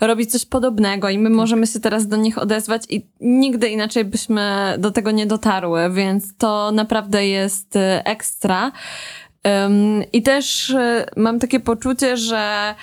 [0.00, 1.36] robić coś podobnego i my tak.
[1.36, 6.36] możemy się teraz do nich odezwać i nigdy inaczej byśmy do tego nie dotarły, więc
[6.36, 8.72] to naprawdę jest e, ekstra.
[10.12, 12.74] I też e, mam takie poczucie, że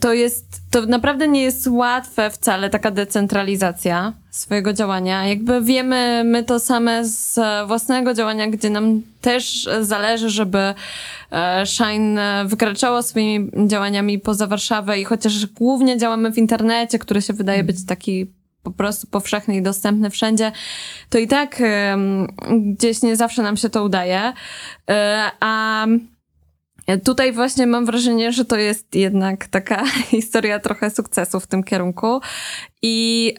[0.00, 5.26] to jest, to naprawdę nie jest łatwe wcale taka decentralizacja swojego działania.
[5.26, 10.74] Jakby wiemy my to same z własnego działania, gdzie nam też zależy, żeby
[11.32, 17.32] e, Shine wykraczało swoimi działaniami poza Warszawę i chociaż głównie działamy w internecie, który się
[17.32, 18.26] wydaje być taki
[18.64, 20.52] po prostu powszechny i dostępny wszędzie,
[21.08, 21.62] to i tak
[22.50, 24.32] gdzieś nie zawsze nam się to udaje.
[24.90, 25.86] E, a
[27.04, 32.20] Tutaj właśnie mam wrażenie, że to jest jednak taka historia trochę sukcesu w tym kierunku.
[32.82, 33.34] I,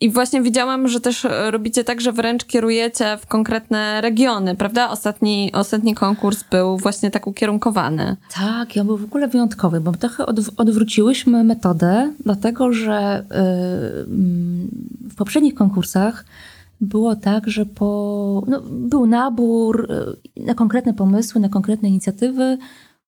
[0.00, 4.90] i właśnie widziałam, że też robicie tak, że wręcz kierujecie w konkretne regiony, prawda?
[4.90, 8.16] Ostatni, ostatni konkurs był właśnie tak ukierunkowany.
[8.34, 13.36] Tak, on był w ogóle wyjątkowy, bo trochę od, odwróciłyśmy metodę, dlatego że yy,
[15.08, 16.24] w poprzednich konkursach
[16.80, 19.92] było tak, że po, no, był nabór
[20.36, 22.58] y, na konkretne pomysły, na konkretne inicjatywy.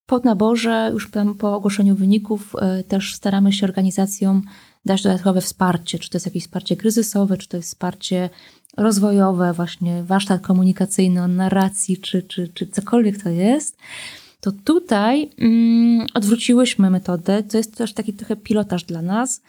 [0.09, 4.42] Po naborze, już po ogłoszeniu wyników, y, też staramy się organizacjom
[4.85, 8.31] dać dodatkowe wsparcie, czy to jest jakieś wsparcie kryzysowe, czy to jest wsparcie
[8.77, 13.77] rozwojowe, właśnie warsztat komunikacyjny o narracji, czy, czy, czy cokolwiek to jest.
[14.40, 19.40] To tutaj mm, odwróciłyśmy metodę, to jest też taki trochę pilotaż dla nas,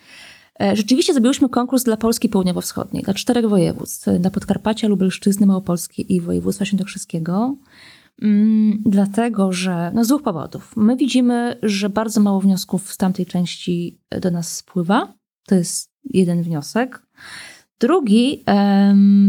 [0.61, 6.21] E, rzeczywiście zrobiłyśmy konkurs dla Polski Południowo-Wschodniej, dla czterech województw, dla Podkarpacia, Lubelszczyzny, Małopolski i
[6.21, 7.55] województwa świętokrzyskiego.
[8.21, 10.73] Mm, dlatego, że no z dwóch powodów.
[10.75, 15.13] My widzimy, że bardzo mało wniosków z tamtej części do nas spływa.
[15.47, 17.01] To jest jeden wniosek.
[17.79, 18.43] Drugi,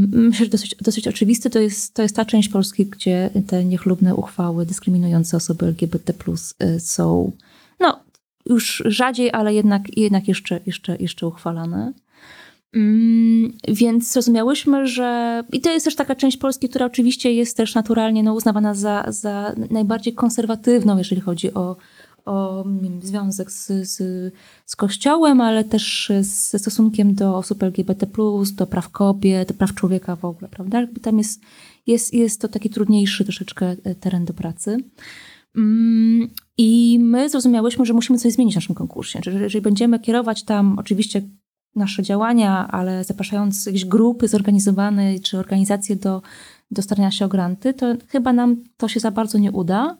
[0.08, 4.14] myślę, że dosyć, dosyć oczywisty, to jest, to jest ta część Polski, gdzie te niechlubne
[4.14, 6.12] uchwały dyskryminujące osoby LGBT
[6.62, 7.32] y, są
[7.80, 8.00] no,
[8.46, 11.92] już rzadziej, ale jednak, jednak jeszcze, jeszcze, jeszcze uchwalane.
[12.74, 15.42] Mm, więc zrozumiałyśmy, że.
[15.52, 19.04] I to jest też taka część Polski, która oczywiście jest też naturalnie no, uznawana za,
[19.08, 21.76] za najbardziej konserwatywną, jeżeli chodzi o,
[22.24, 22.64] o
[23.02, 24.02] związek z, z,
[24.66, 28.06] z Kościołem, ale też ze stosunkiem do osób LGBT,
[28.56, 30.86] do praw kobiet, do praw człowieka w ogóle, prawda?
[31.02, 31.40] Tam jest,
[31.86, 34.76] jest, jest to taki trudniejszy troszeczkę e, teren do pracy.
[35.56, 36.28] Mm,
[36.58, 39.20] I my zrozumiałyśmy, że musimy coś zmienić w naszym konkursie.
[39.22, 41.22] Czyli jeżeli będziemy kierować tam oczywiście
[41.76, 46.22] nasze działania, ale zapraszając jakieś grupy zorganizowane czy organizacje do,
[46.70, 49.96] do starania się o granty, to chyba nam to się za bardzo nie uda.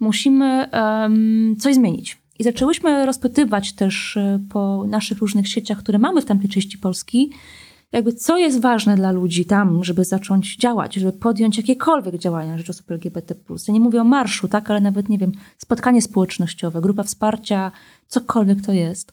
[0.00, 2.22] Musimy um, coś zmienić.
[2.38, 7.30] I zaczęłyśmy rozpytywać też e, po naszych różnych sieciach, które mamy w tamtej części Polski,
[7.92, 12.58] jakby co jest ważne dla ludzi tam, żeby zacząć działać, żeby podjąć jakiekolwiek działania na
[12.58, 13.34] rzecz osób LGBT+.
[13.68, 17.72] Ja nie mówię o marszu, tak, ale nawet, nie wiem, spotkanie społecznościowe, grupa wsparcia,
[18.08, 19.12] cokolwiek to jest.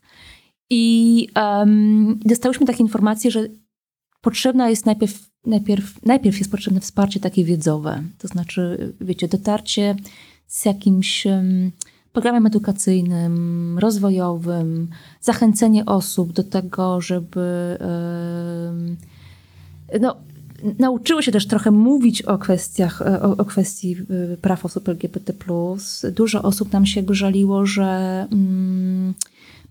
[0.69, 3.47] I um, dostałyśmy takie informacje, że
[4.21, 8.03] potrzebna jest najpierw, najpierw, najpierw jest potrzebne wsparcie takie wiedzowe.
[8.17, 9.95] To znaczy, wiecie, dotarcie
[10.47, 11.71] z jakimś um,
[12.13, 14.87] programem edukacyjnym, rozwojowym,
[15.21, 18.97] zachęcenie osób do tego, żeby um,
[20.01, 20.15] no,
[20.79, 23.95] nauczyły się też trochę mówić o kwestiach, o, o kwestii
[24.33, 25.33] y, praw osób LGBT+.
[26.11, 28.27] Dużo osób nam się żaliło, że...
[28.31, 29.13] Um,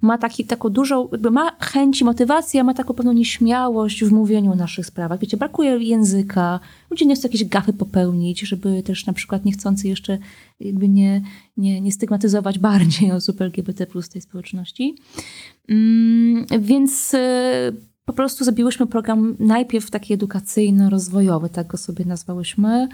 [0.00, 4.12] ma taki, taką dużą, jakby ma chęć i motywację, a ma taką pewną nieśmiałość w
[4.12, 5.20] mówieniu o naszych sprawach.
[5.20, 10.18] Wiecie, brakuje języka, ludzie nie chcą jakieś gafy popełnić, żeby też na przykład niechcący jeszcze
[10.60, 11.22] jakby nie,
[11.56, 14.96] nie, nie stygmatyzować bardziej osób LGBT plus tej społeczności.
[15.68, 17.18] Mm, więc y,
[18.08, 22.88] po prostu zrobiłyśmy program najpierw taki edukacyjno-rozwojowy, tak go sobie nazwałyśmy,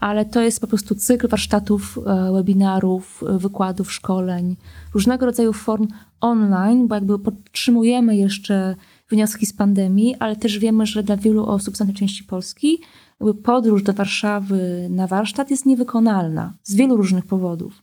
[0.00, 4.56] ale to jest po prostu cykl warsztatów, e, webinarów, e, wykładów, szkoleń,
[4.94, 5.88] różnego rodzaju form
[6.20, 8.76] online, bo jakby podtrzymujemy jeszcze
[9.10, 12.78] wnioski z pandemii, ale też wiemy, że dla wielu osób z tej części Polski
[13.20, 17.82] jakby podróż do Warszawy na warsztat jest niewykonalna z wielu różnych powodów.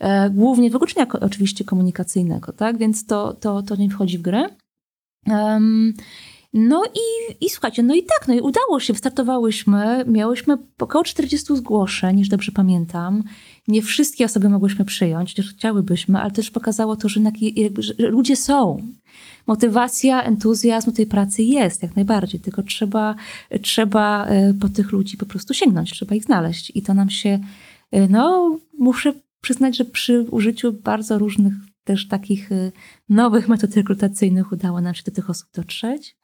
[0.00, 2.78] E, głównie wykluczenia oczywiście komunikacyjnego, tak?
[2.78, 4.48] Więc to, to, to nie wchodzi w grę.
[5.26, 5.94] Um,
[6.52, 11.56] no i, i słuchajcie, no i tak, no i udało się, wystartowałyśmy, miałyśmy około 40
[11.56, 13.22] zgłoszeń, już dobrze pamiętam.
[13.68, 18.36] Nie wszystkie osoby mogłyśmy przyjąć, chociaż chciałybyśmy, ale też pokazało to, że, jakby, że ludzie
[18.36, 18.82] są.
[19.46, 23.14] Motywacja, entuzjazm tej pracy jest, jak najbardziej, tylko trzeba,
[23.62, 26.72] trzeba e, po tych ludzi po prostu sięgnąć, trzeba ich znaleźć.
[26.74, 27.38] I to nam się,
[27.90, 31.52] e, no muszę przyznać, że przy użyciu bardzo różnych
[31.88, 32.72] też takich y,
[33.08, 36.16] nowych metod rekrutacyjnych udało nam się do tych osób dotrzeć.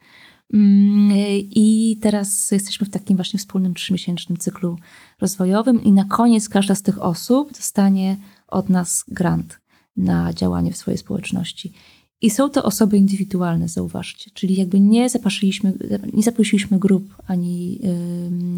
[0.54, 1.12] Mm,
[1.50, 4.78] I teraz jesteśmy w takim właśnie wspólnym trzymiesięcznym cyklu
[5.20, 8.16] rozwojowym, i na koniec każda z tych osób dostanie
[8.48, 9.60] od nas grant
[9.96, 11.72] na działanie w swojej społeczności.
[12.20, 15.72] I są to osoby indywidualne, zauważcie, czyli jakby nie zaprosiliśmy,
[16.12, 17.78] nie zaprosiliśmy grup ani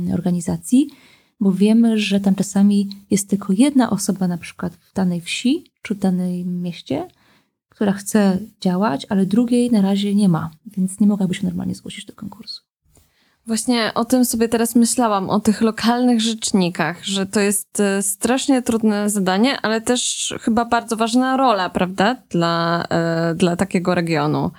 [0.07, 0.89] yy, organizacji,
[1.41, 5.95] bo wiemy, że tam czasami jest tylko jedna osoba, na przykład w danej wsi czy
[5.95, 7.09] w danym mieście,
[7.77, 12.05] która chce działać, ale drugiej na razie nie ma, więc nie mogłaby się normalnie zgłosić
[12.05, 12.63] do konkursu.
[13.47, 18.63] Właśnie o tym sobie teraz myślałam, o tych lokalnych rzecznikach, że to jest e, strasznie
[18.63, 24.51] trudne zadanie, ale też chyba bardzo ważna rola, prawda, dla, e, dla takiego regionu.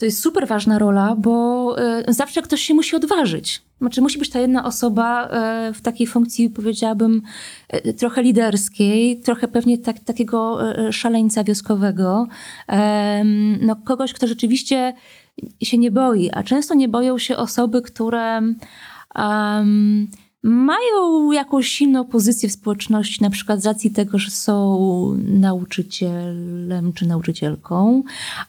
[0.00, 3.62] To jest super ważna rola, bo e, zawsze ktoś się musi odważyć.
[3.80, 7.22] Znaczy, musi być ta jedna osoba e, w takiej funkcji, powiedziałabym,
[7.68, 10.58] e, trochę liderskiej, trochę pewnie tak, takiego
[10.90, 12.26] szaleńca wioskowego.
[13.60, 14.94] No, kogoś, kto rzeczywiście
[15.62, 18.40] się nie boi, a często nie boją się osoby, które.
[20.42, 24.78] Mają jakąś silną pozycję w społeczności, na przykład z racji tego, że są
[25.18, 28.02] nauczycielem czy nauczycielką,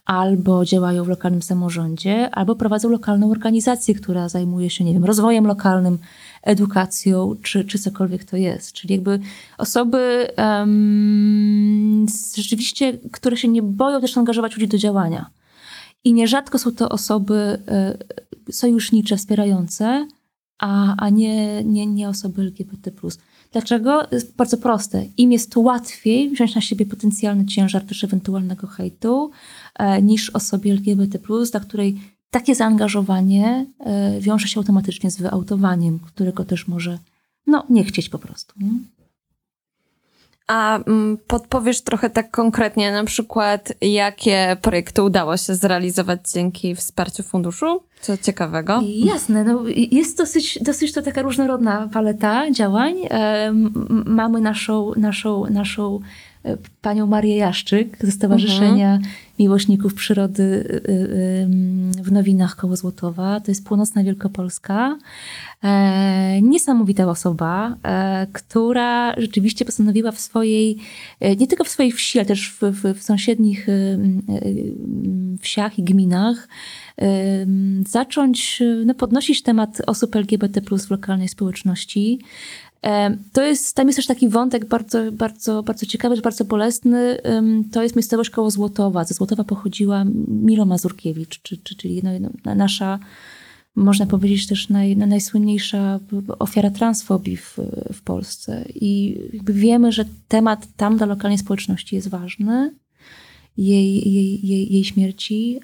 [0.05, 5.47] albo działają w lokalnym samorządzie, albo prowadzą lokalną organizację, która zajmuje się, nie wiem, rozwojem
[5.47, 5.97] lokalnym,
[6.43, 8.73] edukacją, czy, czy cokolwiek to jest.
[8.73, 9.19] Czyli jakby
[9.57, 15.29] osoby um, rzeczywiście, które się nie boją też angażować ludzi do działania.
[16.03, 17.59] I nierzadko są to osoby
[18.49, 20.07] y, sojusznicze, wspierające,
[20.61, 22.91] a, a nie, nie, nie osoby LGBT.
[23.51, 24.07] Dlaczego?
[24.11, 25.05] Jest bardzo proste.
[25.17, 29.31] Im jest łatwiej wziąć na siebie potencjalny ciężar też ewentualnego hejtu
[29.75, 31.19] e, niż osobie LGBT,
[31.51, 36.99] dla której takie zaangażowanie e, wiąże się automatycznie z wyautowaniem, którego też może
[37.47, 38.53] no, nie chcieć po prostu.
[38.59, 38.71] Nie?
[40.51, 47.23] A mm, podpowiesz trochę tak konkretnie, na przykład, jakie projekty udało się zrealizować dzięki wsparciu
[47.23, 47.83] funduszu?
[48.01, 48.81] Co ciekawego?
[48.85, 52.95] Jasne, no, jest dosyć, dosyć to taka różnorodna paleta działań.
[54.05, 55.99] Mamy naszą, naszą, naszą
[56.81, 59.13] panią Marię Jaszczyk ze Stowarzyszenia mhm.
[59.39, 60.91] Miłośników Przyrody y,
[61.99, 63.39] y, w Nowinach koło Złotowa.
[63.39, 64.97] To jest północna Wielkopolska.
[65.63, 70.77] E, niesamowita osoba, e, która rzeczywiście postanowiła w swojej,
[71.37, 73.99] nie tylko w swojej wsi, ale też w, w, w sąsiednich y,
[75.41, 76.47] wsiach i gminach
[77.87, 82.19] zacząć no, podnosić temat osób LGBT w lokalnej społeczności.
[83.33, 87.17] To jest, tam jest też taki wątek bardzo, bardzo, bardzo ciekawy, bardzo bolesny.
[87.71, 89.03] To jest miejscowość koło Złotowa.
[89.03, 91.41] Ze Złotowa pochodziła Milo Mazurkiewicz,
[91.77, 92.99] czyli no, no, nasza
[93.75, 95.99] można powiedzieć też naj, najsłynniejsza
[96.39, 97.57] ofiara transfobii w,
[97.93, 98.65] w Polsce.
[98.75, 102.75] I wiemy, że temat tam dla lokalnej społeczności jest ważny,
[103.57, 105.59] jej, jej, jej, jej śmierci,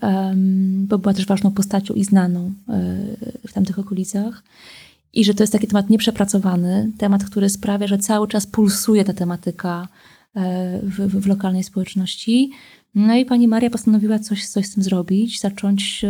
[0.77, 2.53] bo była też ważną postacią i znaną
[3.43, 4.43] y, w tamtych okolicach.
[5.17, 9.13] I że to jest taki temat nieprzepracowany, temat, który sprawia, że cały czas pulsuje ta
[9.13, 9.87] tematyka
[10.35, 12.51] e, w, w, lokalnej społeczności.
[12.95, 16.05] No i pani Maria postanowiła coś, coś z tym zrobić, zacząć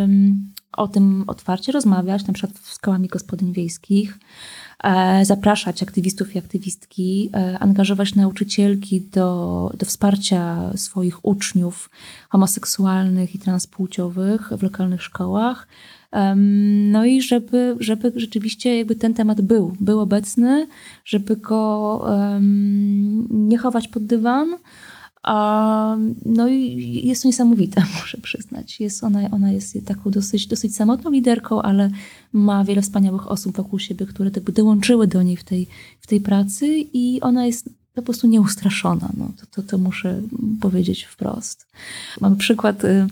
[0.71, 4.17] o tym otwarcie rozmawiać, na przykład z kołami gospodyń wiejskich,
[4.83, 11.89] e, zapraszać aktywistów i aktywistki, e, angażować nauczycielki do, do wsparcia swoich uczniów
[12.29, 15.67] homoseksualnych i transpłciowych w lokalnych szkołach.
[16.91, 20.67] No i żeby, żeby rzeczywiście jakby ten temat był, był obecny,
[21.05, 24.55] żeby go um, nie chować pod dywan,
[26.25, 28.79] no i jest to niesamowite, muszę przyznać.
[28.79, 31.89] Jest ona, ona jest taką dosyć, dosyć samotną liderką, ale
[32.33, 35.67] ma wiele wspaniałych osób wokół siebie, które jakby dołączyły do niej w tej,
[36.01, 39.09] w tej pracy i ona jest po prostu nieustraszona.
[39.17, 40.21] No, to, to, to muszę
[40.61, 41.67] powiedzieć wprost.
[42.21, 43.07] Mamy przykład y,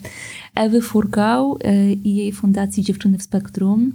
[0.55, 3.91] Ewy Furgał y, i jej fundacji Dziewczyny w Spektrum.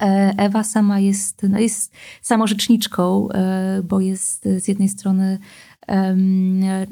[0.00, 5.38] E, Ewa sama jest, no jest samorzeczniczką, e, bo jest z jednej strony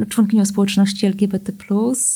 [0.08, 1.52] członkinią społeczności LGBT+,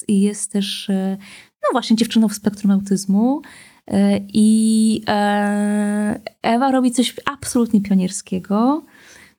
[0.09, 1.17] i jest też, e,
[1.63, 3.43] no właśnie, dziewczyną w spektrum autyzmu.
[3.87, 8.85] E, I e, Ewa robi coś absolutnie pionierskiego,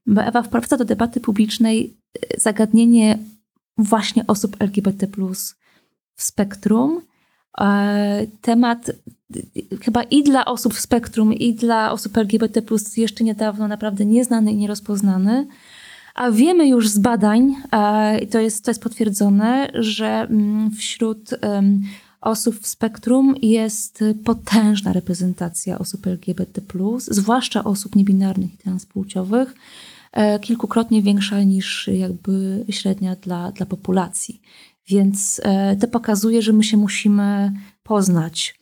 [0.05, 1.97] bo Ewa wprowadza do debaty publicznej
[2.37, 3.17] zagadnienie
[3.77, 5.07] właśnie osób LGBT
[6.15, 7.01] w spektrum.
[8.41, 8.91] Temat
[9.81, 12.61] chyba i dla osób w spektrum, i dla osób LGBT
[12.97, 15.47] jeszcze niedawno naprawdę nieznany i nierozpoznany.
[16.15, 17.55] A wiemy już z badań,
[18.21, 21.29] i to jest, to jest potwierdzone, że mm, wśród
[22.21, 26.61] osób w spektrum jest potężna reprezentacja osób LGBT,
[26.97, 29.55] zwłaszcza osób niebinarnych i transpłciowych,
[30.11, 34.41] e, kilkukrotnie większa niż jakby średnia dla, dla populacji.
[34.87, 37.51] Więc e, to pokazuje, że my się musimy
[37.83, 38.59] poznać.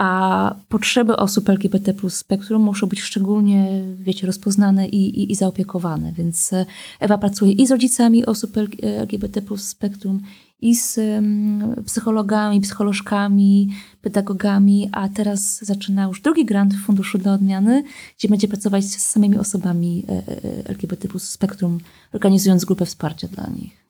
[0.00, 6.12] A potrzeby osób LGBT plus spektrum muszą być szczególnie, wiecie, rozpoznane i, i, i zaopiekowane.
[6.12, 6.66] Więc e,
[7.00, 10.20] Ewa pracuje i z rodzicami osób LGBT plus spektrum,
[10.60, 13.68] i z um, psychologami, psycholożkami,
[14.02, 17.82] pedagogami, a teraz zaczyna już drugi grant w Funduszu dla Odmiany,
[18.18, 21.78] gdzie będzie pracować z samymi osobami e, LGBT plus spektrum,
[22.12, 23.89] organizując grupę wsparcia dla nich.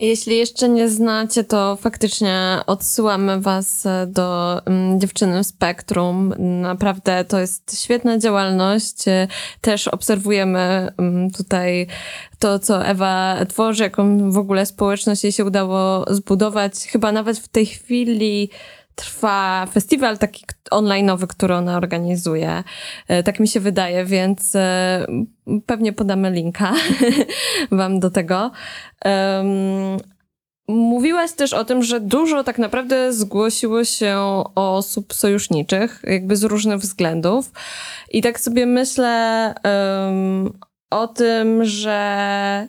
[0.00, 6.34] Jeśli jeszcze nie znacie, to faktycznie odsyłamy Was e, do um, Dziewczyny Spektrum.
[6.38, 9.08] Naprawdę to jest świetna działalność.
[9.08, 9.28] E,
[9.60, 11.86] też obserwujemy um, tutaj
[12.38, 16.74] to, co Ewa tworzy, jaką w ogóle społeczność jej się udało zbudować.
[16.74, 18.50] Chyba nawet w tej chwili
[18.94, 22.64] trwa festiwal taki online'owy, który ona organizuje.
[23.08, 25.06] E, tak mi się wydaje, więc e,
[25.66, 26.72] pewnie podamy linka
[27.70, 28.50] wam do tego.
[30.68, 34.18] Mówiłaś też o tym, że dużo tak naprawdę zgłosiło się
[34.54, 37.52] osób sojuszniczych, jakby z różnych względów.
[38.10, 40.58] I tak sobie myślę um,
[40.90, 42.68] o tym, że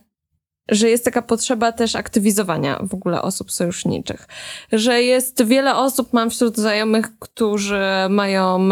[0.70, 4.28] że jest taka potrzeba też aktywizowania w ogóle osób sojuszniczych.
[4.72, 8.70] Że jest wiele osób, mam wśród znajomych, którzy mają,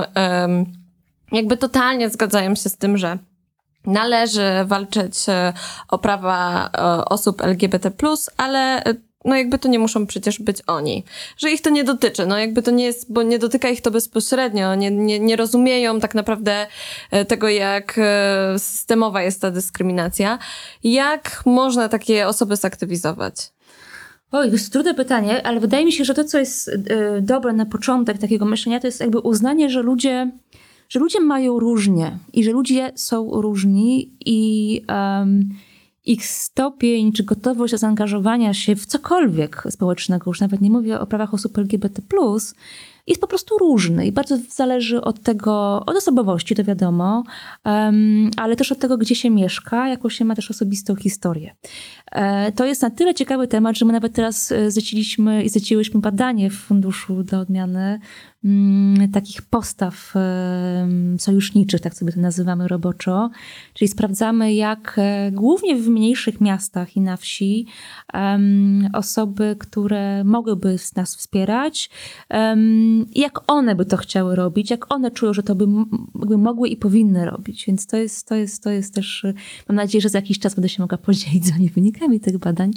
[1.31, 3.17] jakby totalnie zgadzają się z tym, że
[3.85, 5.53] należy walczyć e,
[5.87, 7.91] o prawa e, osób LGBT,
[8.37, 8.83] ale
[9.25, 11.03] no jakby to nie muszą przecież być oni.
[11.37, 13.91] Że ich to nie dotyczy, no jakby to nie jest, bo nie dotyka ich to
[13.91, 16.67] bezpośrednio, nie, nie, nie rozumieją tak naprawdę
[17.11, 20.39] e, tego, jak e, systemowa jest ta dyskryminacja.
[20.83, 23.35] Jak można takie osoby zaktywizować?
[24.33, 26.81] Oj, to jest trudne pytanie, ale wydaje mi się, że to, co jest y,
[27.21, 30.31] dobre na początek takiego myślenia, to jest jakby uznanie, że ludzie,
[30.89, 35.49] że ludzie mają różnie i że ludzie są różni i um,
[36.05, 41.07] ich stopień czy gotowość do zaangażowania się w cokolwiek społecznego, już nawet nie mówię o
[41.07, 42.01] prawach osób LGBT,
[43.07, 47.23] jest po prostu różny i bardzo zależy od tego, od osobowości, to wiadomo,
[47.65, 51.55] um, ale też od tego, gdzie się mieszka, jaką się ma też osobistą historię.
[52.11, 56.01] E, to jest na tyle ciekawy temat, że my nawet teraz e, zleciliśmy i zleciłyśmy
[56.01, 57.99] badanie w Funduszu dla Odmiany
[59.13, 60.13] takich postaw
[61.17, 63.29] sojuszniczych, tak sobie to nazywamy roboczo.
[63.73, 67.65] Czyli sprawdzamy, jak e, głównie w mniejszych miastach i na wsi
[68.93, 71.89] osoby, które mogłyby nas wspierać,
[73.15, 75.67] jak one by to chciały robić, jak one czują, że to by,
[76.37, 77.65] mogły i powinny robić.
[77.65, 79.25] Więc to jest, to jest, to jest też,
[79.69, 82.71] mam nadzieję, że za jakiś czas będę się mogła podzielić z wami wynikami tych badań.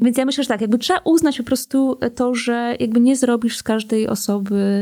[0.00, 3.56] Więc ja myślę, że tak, jakby trzeba uznać po prostu to, że jakby nie zrobisz
[3.56, 4.81] z każdej osoby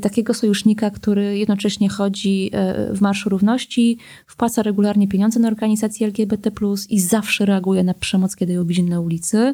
[0.00, 6.50] takiego sojusznika, który jednocześnie chodzi e, w Marszu Równości, wpłaca regularnie pieniądze na organizacje LGBT+,
[6.90, 9.52] i zawsze reaguje na przemoc, kiedy ją widzi na ulicy.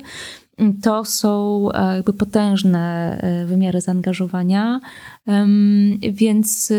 [0.82, 4.80] To są jakby potężne wymiary zaangażowania,
[6.12, 6.72] więc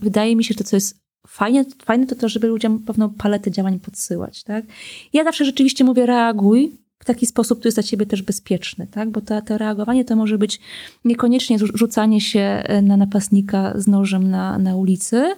[0.00, 3.50] wydaje mi się, że to, co jest fajne, fajne to to, żeby ludziom pewną paletę
[3.50, 4.42] działań podsyłać.
[4.42, 4.64] Tak?
[5.12, 6.72] Ja zawsze rzeczywiście mówię reaguj,
[7.06, 9.10] taki sposób, który jest dla ciebie też bezpieczny, tak?
[9.10, 10.60] Bo to, to reagowanie to może być
[11.04, 15.34] niekoniecznie rzucanie się e, na napastnika z nożem na, na ulicy,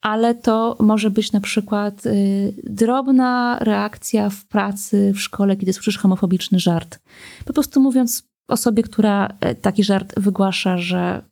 [0.00, 5.98] ale to może być na przykład y, drobna reakcja w pracy, w szkole, kiedy słyszysz
[5.98, 6.98] homofobiczny żart.
[7.44, 11.22] Po prostu mówiąc osobie, która e, taki żart wygłasza, że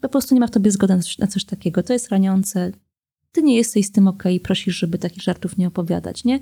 [0.00, 1.82] po prostu nie ma w tobie zgody na coś, na coś takiego.
[1.82, 2.72] To jest raniące,
[3.32, 6.38] ty nie jesteś z tym okej, okay, prosisz, żeby takich żartów nie opowiadać, nie?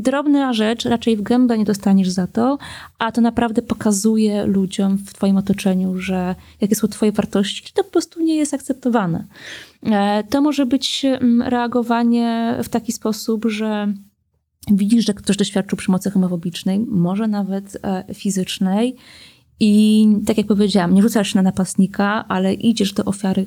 [0.00, 2.58] Drobna rzecz, raczej w gębę nie dostaniesz za to,
[2.98, 7.90] a to naprawdę pokazuje ludziom w twoim otoczeniu, że jakie są twoje wartości, to po
[7.90, 9.24] prostu nie jest akceptowane.
[9.82, 13.94] E, to może być mm, reagowanie w taki sposób, że
[14.70, 18.96] widzisz, że ktoś doświadczył przemocy homofobicznej, może nawet e, fizycznej
[19.60, 23.46] i tak jak powiedziałam, nie rzucasz się na napastnika, ale idziesz do ofiary,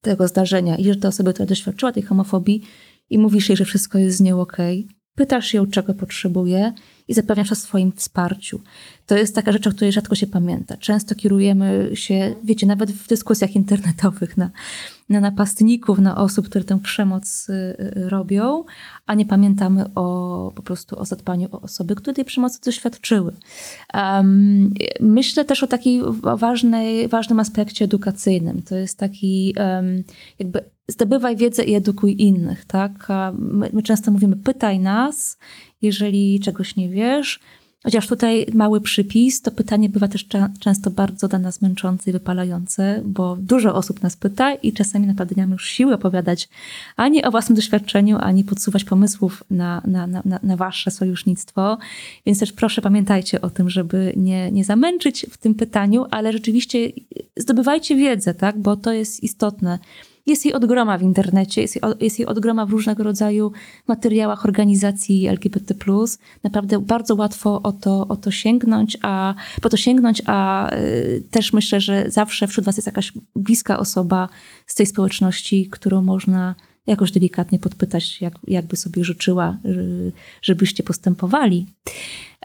[0.00, 2.62] tego zdarzenia, idziesz do osoby, która doświadczyła tej homofobii
[3.10, 6.72] i mówisz jej, że wszystko jest z nią okej, okay, pytasz ją, czego potrzebuje
[7.08, 8.60] i zapewniasz o swoim wsparciu.
[9.06, 10.76] To jest taka rzecz, o której rzadko się pamięta.
[10.76, 14.50] Często kierujemy się, wiecie, nawet w dyskusjach internetowych na,
[15.08, 18.64] na napastników, na osób, które tę przemoc y, y, robią,
[19.06, 23.32] a nie pamiętamy o po prostu o zadbaniu o osoby, które tej przemocy doświadczyły.
[23.94, 26.02] Um, myślę też o takiej
[26.36, 28.62] ważnej, ważnym aspekcie edukacyjnym.
[28.62, 30.04] To jest taki um,
[30.38, 33.08] jakby zdobywaj wiedzę i edukuj innych, tak?
[33.38, 35.38] My, my często mówimy pytaj nas,
[35.82, 37.40] jeżeli czegoś nie wiesz,
[37.82, 40.26] Chociaż tutaj mały przypis, to pytanie bywa też
[40.60, 45.34] często bardzo dla nas męczące i wypalające, bo dużo osób nas pyta i czasami naprawdę
[45.36, 46.48] nie mamy już siły opowiadać
[46.96, 51.78] ani o własnym doświadczeniu, ani podsuwać pomysłów na, na, na, na wasze sojusznictwo.
[52.26, 56.78] Więc też proszę pamiętajcie o tym, żeby nie, nie zamęczyć w tym pytaniu, ale rzeczywiście
[57.36, 58.58] zdobywajcie wiedzę, tak?
[58.58, 59.78] bo to jest istotne.
[60.28, 63.52] Jest jej odgroma w internecie, jest jej, jest jej odgroma w różnego rodzaju
[63.88, 65.74] materiałach organizacji LGBT.
[66.42, 71.52] Naprawdę bardzo łatwo o to, o to sięgnąć, a po to sięgnąć, a y, też
[71.52, 74.28] myślę, że zawsze wśród Was jest jakaś bliska osoba
[74.66, 76.54] z tej społeczności, którą można
[76.86, 79.58] jakoś delikatnie podpytać, jak, jakby sobie życzyła,
[80.42, 81.66] żebyście postępowali.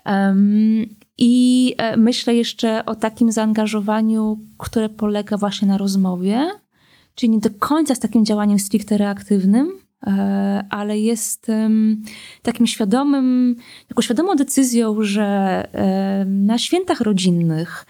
[0.05, 0.85] Um,
[1.17, 6.49] I e, myślę jeszcze o takim zaangażowaniu, które polega właśnie na rozmowie,
[7.15, 11.51] czyli nie do końca z takim działaniem stricte reaktywnym, e, ale jest
[12.41, 13.55] takim świadomym,
[13.87, 15.63] taką świadomą decyzją, że
[16.25, 17.85] na świętach rodzinnych,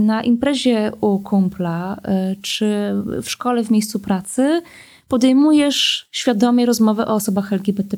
[0.00, 2.66] na imprezie u kumpla, e, czy
[3.22, 4.62] w szkole, w miejscu pracy,
[5.08, 7.96] podejmujesz świadomie rozmowę o osobach LGBT,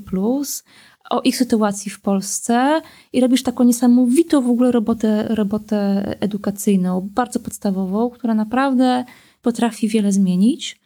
[1.11, 7.41] o ich sytuacji w Polsce i robisz taką niesamowitą w ogóle robotę, robotę edukacyjną, bardzo
[7.41, 9.05] podstawową, która naprawdę
[9.45, 10.81] potrafi wiele zmienić.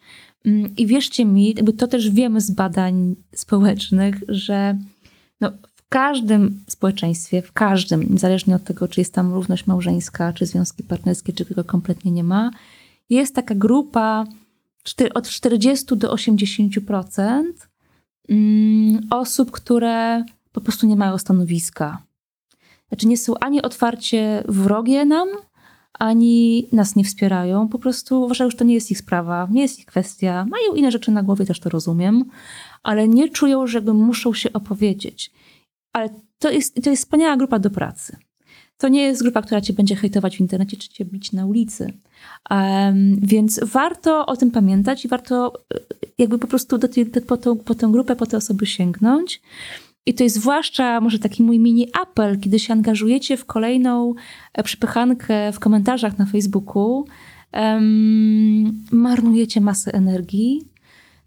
[0.45, 4.79] Mm, I wierzcie mi, jakby to też wiemy z badań społecznych, że
[5.41, 10.47] no, w każdym społeczeństwie, w każdym, niezależnie od tego, czy jest tam równość małżeńska, czy
[10.47, 12.51] związki partnerskie, czy tego kompletnie nie ma,
[13.11, 14.27] jest taka grupa
[15.15, 17.43] od 40 do 80%
[18.29, 22.03] mm, osób, które po prostu nie mają stanowiska.
[22.89, 25.29] Znaczy nie są ani otwarcie wrogie nam,
[25.93, 27.69] ani nas nie wspierają.
[27.69, 30.47] Po prostu uważają, że to nie jest ich sprawa, nie jest ich kwestia.
[30.51, 32.25] Mają inne rzeczy na głowie, też to rozumiem,
[32.83, 35.31] ale nie czują, że muszą się opowiedzieć.
[35.93, 36.09] Ale
[36.39, 38.17] to jest, to jest wspaniała grupa do pracy.
[38.79, 41.93] To nie jest grupa, która cię będzie hejtować w internecie, czy cię bić na ulicy.
[42.51, 45.81] Um, więc warto o tym pamiętać i warto e,
[46.19, 49.41] jakby po prostu do tej, po, tą, po tę grupę, po te osoby sięgnąć.
[50.09, 54.15] I to jest zwłaszcza może taki mój mini apel, kiedy się angażujecie w kolejną
[54.53, 57.05] e, przypychankę w komentarzach na Facebooku,
[57.53, 60.63] um, marnujecie masę energii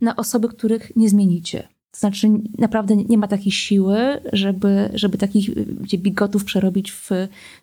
[0.01, 1.67] na osoby, których nie zmienicie.
[1.91, 2.27] To znaczy,
[2.57, 3.97] naprawdę nie ma takiej siły,
[4.33, 5.49] żeby, żeby takich
[5.81, 7.09] gdzie bigotów przerobić w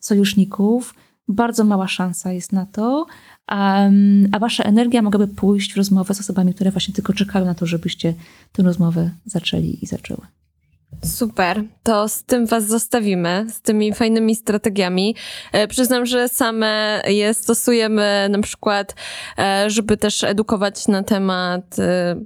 [0.01, 0.95] sojuszników.
[1.29, 3.07] Bardzo mała szansa jest na to,
[3.51, 7.55] um, a wasza energia mogłaby pójść w rozmowę z osobami, które właśnie tylko czekają na
[7.55, 8.15] to, żebyście
[8.53, 10.38] tę rozmowę zaczęli i zaczęły.
[11.05, 15.17] Super, to z tym Was zostawimy, z tymi fajnymi strategiami.
[15.53, 18.95] E, przyznam, że same je stosujemy na przykład,
[19.39, 22.17] e, żeby też edukować na temat e,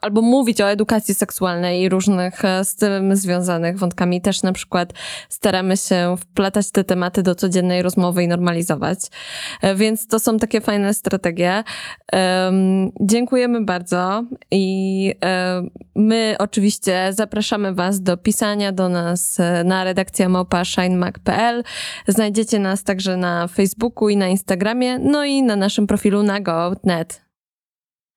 [0.00, 4.20] albo mówić o edukacji seksualnej i różnych e, z tym związanych wątkami.
[4.20, 4.92] Też na przykład
[5.28, 8.98] staramy się wplatać te tematy do codziennej rozmowy i normalizować.
[9.62, 11.64] E, Więc to są takie fajne strategie.
[12.12, 15.62] Em, dziękujemy bardzo i e,
[15.94, 21.62] my oczywiście zapraszamy Was do pisania do nas na redakcja małpa shinemac.pl.
[22.08, 27.23] Znajdziecie nas także na Facebooku i na Instagramie, no i na naszym profilu na go.net.